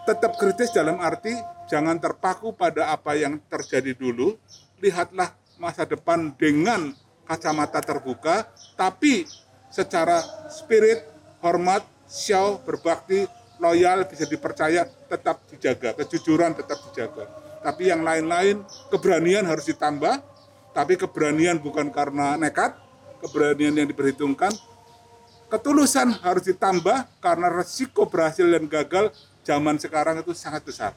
[0.10, 1.32] tetap kritis dalam arti
[1.70, 4.34] jangan terpaku pada apa yang terjadi dulu,
[4.82, 5.32] lihatlah
[5.62, 6.92] masa depan dengan
[7.30, 9.30] kacamata terbuka, tapi
[9.70, 10.18] secara
[10.50, 11.06] spirit,
[11.46, 13.30] hormat, xiao, berbakti,
[13.62, 17.30] loyal, bisa dipercaya, tetap dijaga, kejujuran tetap dijaga.
[17.62, 20.26] Tapi yang lain-lain, keberanian harus ditambah,
[20.74, 22.74] tapi keberanian bukan karena nekat,
[23.20, 24.52] keberanian yang diperhitungkan,
[25.52, 29.12] ketulusan harus ditambah karena resiko berhasil dan gagal
[29.44, 30.92] zaman sekarang itu sangat besar.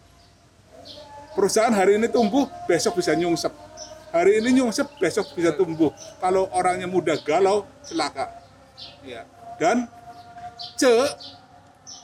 [1.32, 3.50] Perusahaan hari ini tumbuh, besok bisa nyungsep.
[4.12, 5.88] Hari ini nyungsep, besok bisa tumbuh.
[6.20, 8.28] Kalau orangnya mudah galau, celaka.
[9.00, 9.24] Ya.
[9.56, 9.88] Dan
[10.76, 10.84] C,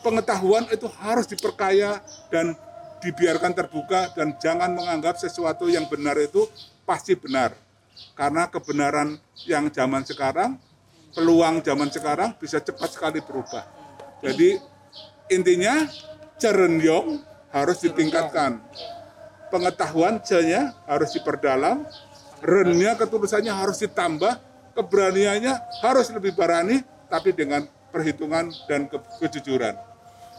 [0.01, 2.01] pengetahuan itu harus diperkaya
[2.33, 2.57] dan
[3.05, 6.49] dibiarkan terbuka dan jangan menganggap sesuatu yang benar itu
[6.89, 7.53] pasti benar.
[8.18, 10.59] Karena kebenaran yang zaman sekarang,
[11.14, 13.64] peluang zaman sekarang bisa cepat sekali berubah.
[14.22, 14.59] Jadi
[15.30, 15.86] intinya
[16.38, 17.22] cerenyong
[17.55, 18.61] harus ditingkatkan.
[19.49, 21.88] Pengetahuan C-nya harus diperdalam,
[22.44, 24.36] rennya ketulusannya harus ditambah,
[24.76, 29.72] keberaniannya harus lebih berani, tapi dengan perhitungan dan ke- kejujuran.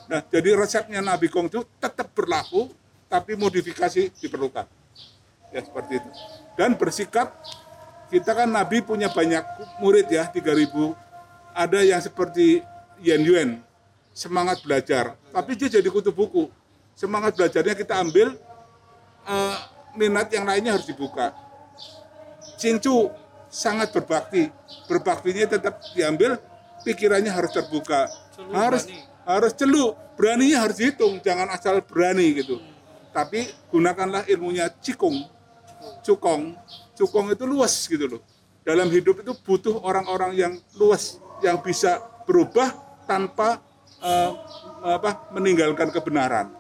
[0.06, 2.70] Nah, jadi resepnya Nabi Kongju tetap berlaku,
[3.10, 4.79] tapi modifikasi diperlukan.
[5.50, 6.10] Ya, seperti itu.
[6.54, 7.34] Dan bersikap,
[8.10, 9.42] kita kan Nabi punya banyak
[9.82, 10.94] murid ya, 3000.
[11.54, 12.62] Ada yang seperti
[13.02, 13.50] Yan Yuen,
[14.14, 15.18] semangat belajar.
[15.34, 16.52] Tapi dia jadi kutu buku.
[16.94, 18.36] Semangat belajarnya kita ambil,
[19.26, 19.58] eh,
[19.96, 21.32] minat yang lainnya harus dibuka.
[22.60, 23.10] Cincu,
[23.50, 24.52] sangat berbakti.
[24.86, 26.38] Berbaktinya tetap diambil,
[26.84, 29.04] pikirannya harus terbuka, Celu, harus berani.
[29.26, 32.62] harus celuk, beraninya harus dihitung, jangan asal berani gitu.
[33.10, 35.26] Tapi gunakanlah ilmunya cikung,
[36.04, 36.56] cukong,
[36.96, 38.22] cukong itu luas gitu loh.
[38.64, 42.76] Dalam hidup itu butuh orang-orang yang luas, yang bisa berubah
[43.10, 43.58] tanpa
[44.04, 44.32] eh,
[44.86, 46.54] apa meninggalkan kebenaran.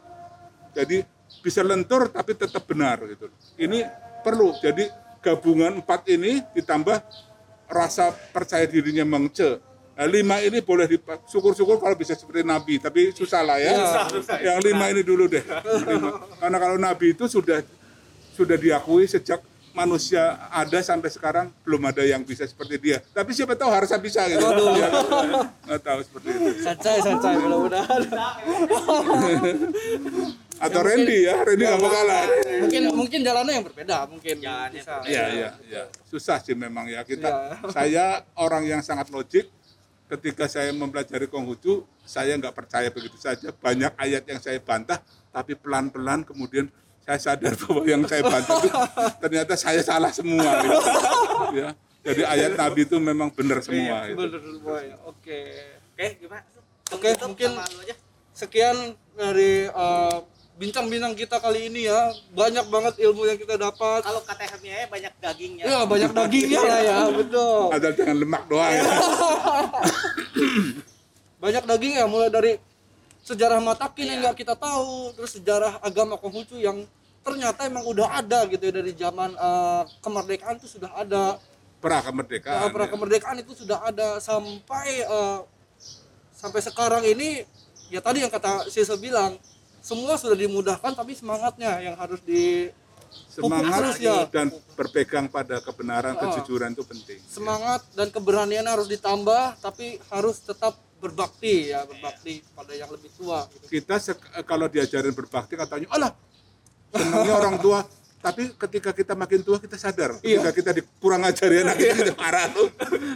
[0.74, 1.03] Jadi
[1.45, 3.30] bisa lentur tapi tetap benar gitu.
[3.59, 3.86] Ini
[4.26, 4.55] perlu.
[4.57, 4.88] Jadi
[5.20, 6.97] gabungan empat ini ditambah
[7.70, 9.61] rasa percaya dirinya mengce.
[9.99, 10.88] Nah, lima ini boleh
[11.28, 13.76] syukur-syukur kalau bisa seperti Nabi, tapi susah lah ya.
[13.76, 14.38] Susah, susah.
[14.39, 15.43] Yang lima ini dulu deh.
[15.84, 16.24] Lima.
[16.39, 17.59] Karena kalau Nabi itu sudah
[18.39, 19.43] sudah diakui sejak
[19.75, 22.97] manusia ada sampai sekarang belum ada yang bisa seperti dia.
[23.11, 24.43] Tapi siapa tahu harusnya bisa gitu.
[24.79, 24.89] Ya,
[25.67, 26.49] nggak tahu seperti itu.
[26.63, 28.01] Sancai, sancai mudah-mudahan.
[30.59, 32.27] Atau Randy ya, Randy nggak bakalan.
[32.59, 34.93] mungkin mungkin jalannya yang berbeda, mungkin Jalannya bisa.
[35.07, 35.83] Iya, iya, iya.
[36.07, 37.27] Susah sih memang ya kita.
[37.31, 37.71] Iya.
[37.71, 39.47] Saya orang yang sangat logik.
[40.09, 43.53] Ketika saya mempelajari Konghucu, saya nggak percaya begitu saja.
[43.53, 44.97] Banyak ayat yang saya bantah,
[45.29, 46.65] tapi pelan-pelan kemudian
[47.03, 48.79] saya sadar bahwa yang saya bantah itu
[49.17, 50.49] ternyata saya salah semua.
[50.61, 50.77] gitu.
[51.55, 51.69] Ya.
[51.99, 54.07] Jadi ayat Nabi itu memang benar semua.
[54.07, 54.17] Iya, gitu.
[54.23, 54.95] bener semua ya.
[55.03, 55.39] Oke.
[55.93, 56.43] oke gimana
[56.89, 57.53] Oke, Tutup mungkin-.
[58.33, 58.77] Sekian
[59.13, 60.17] dari eh,
[60.55, 62.09] bincang-bincang kita kali ini ya.
[62.31, 64.01] Banyak banget ilmu yang kita dapat.
[64.01, 67.61] kalau kata Hermia banyak dagingnya Ya, banyak dagingnya lah ya, betul.
[67.73, 68.71] Ada jangan lemak doang.
[68.73, 68.83] ya.
[71.39, 72.51] banyak daging ya mulai dari
[73.30, 76.82] sejarah Matakin yang nggak kita tahu terus sejarah agama Konghucu yang
[77.21, 81.38] ternyata emang udah ada gitu ya dari zaman eh, kemerdekaan itu sudah ada
[81.80, 82.75] Pra Nah, kemerdekaan.
[82.75, 82.91] pra ya.
[82.91, 85.39] kemerdekaan itu sudah ada sampai eh,
[86.34, 87.45] sampai sekarang ini
[87.88, 89.38] ya tadi yang kata Sisa bilang
[89.80, 92.67] semua sudah dimudahkan tapi semangatnya yang harus di
[93.09, 94.30] Semangat ya.
[94.30, 97.17] dan berpegang pada kebenaran, kejujuran itu penting.
[97.25, 103.47] semangat dan keberanian harus ditambah tapi harus tetap berbakti ya berbakti pada yang lebih tua
[103.49, 103.65] gitu.
[103.71, 106.11] kita sek- kalau diajarin berbakti katanya alah
[106.89, 107.81] senangnya orang tua.
[108.19, 110.19] Tapi ketika kita makin tua kita sadar.
[110.19, 110.43] Iya.
[110.43, 112.67] ketika kita di, kurang ajar ya anak kita parah tuh.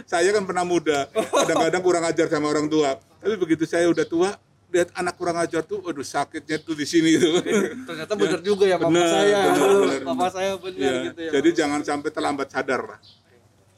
[0.06, 2.96] Saya kan pernah muda kadang-kadang kurang ajar sama orang tua.
[3.20, 4.32] Tapi begitu saya udah tua
[4.72, 7.36] lihat anak kurang ajar tuh aduh sakitnya tuh di sini tuh.
[7.84, 9.38] Ternyata benar juga ya mama Benar, saya.
[9.44, 10.00] benar, dulu benar.
[10.08, 12.80] papa saya benar Ya, gitu ya jadi jangan sampai terlambat sadar.
[12.88, 13.00] Lah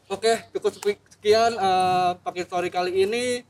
[0.07, 0.73] oke cukup
[1.11, 3.43] sekian eh, pakai story kali ini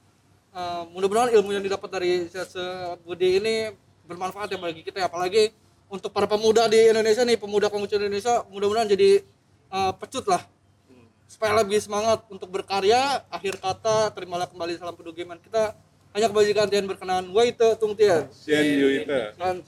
[0.56, 3.76] Eh, mudah-mudahan ilmu yang didapat dari Sese Budi ini
[4.08, 5.04] bermanfaat ya bagi kita.
[5.04, 5.52] Ya apalagi
[5.92, 9.20] untuk para pemuda di Indonesia nih pemuda Konghucu Indonesia mudah-mudahan jadi
[9.68, 10.40] eh, pecut lah.
[11.28, 13.20] Supaya lebih semangat untuk berkarya.
[13.28, 15.76] Akhir kata terimalah kembali salam pedugiman kita.
[16.16, 17.28] Hanya kebajikan Tian berkenan.
[17.36, 19.60] Waite Tung Tian Sian Yu itu dan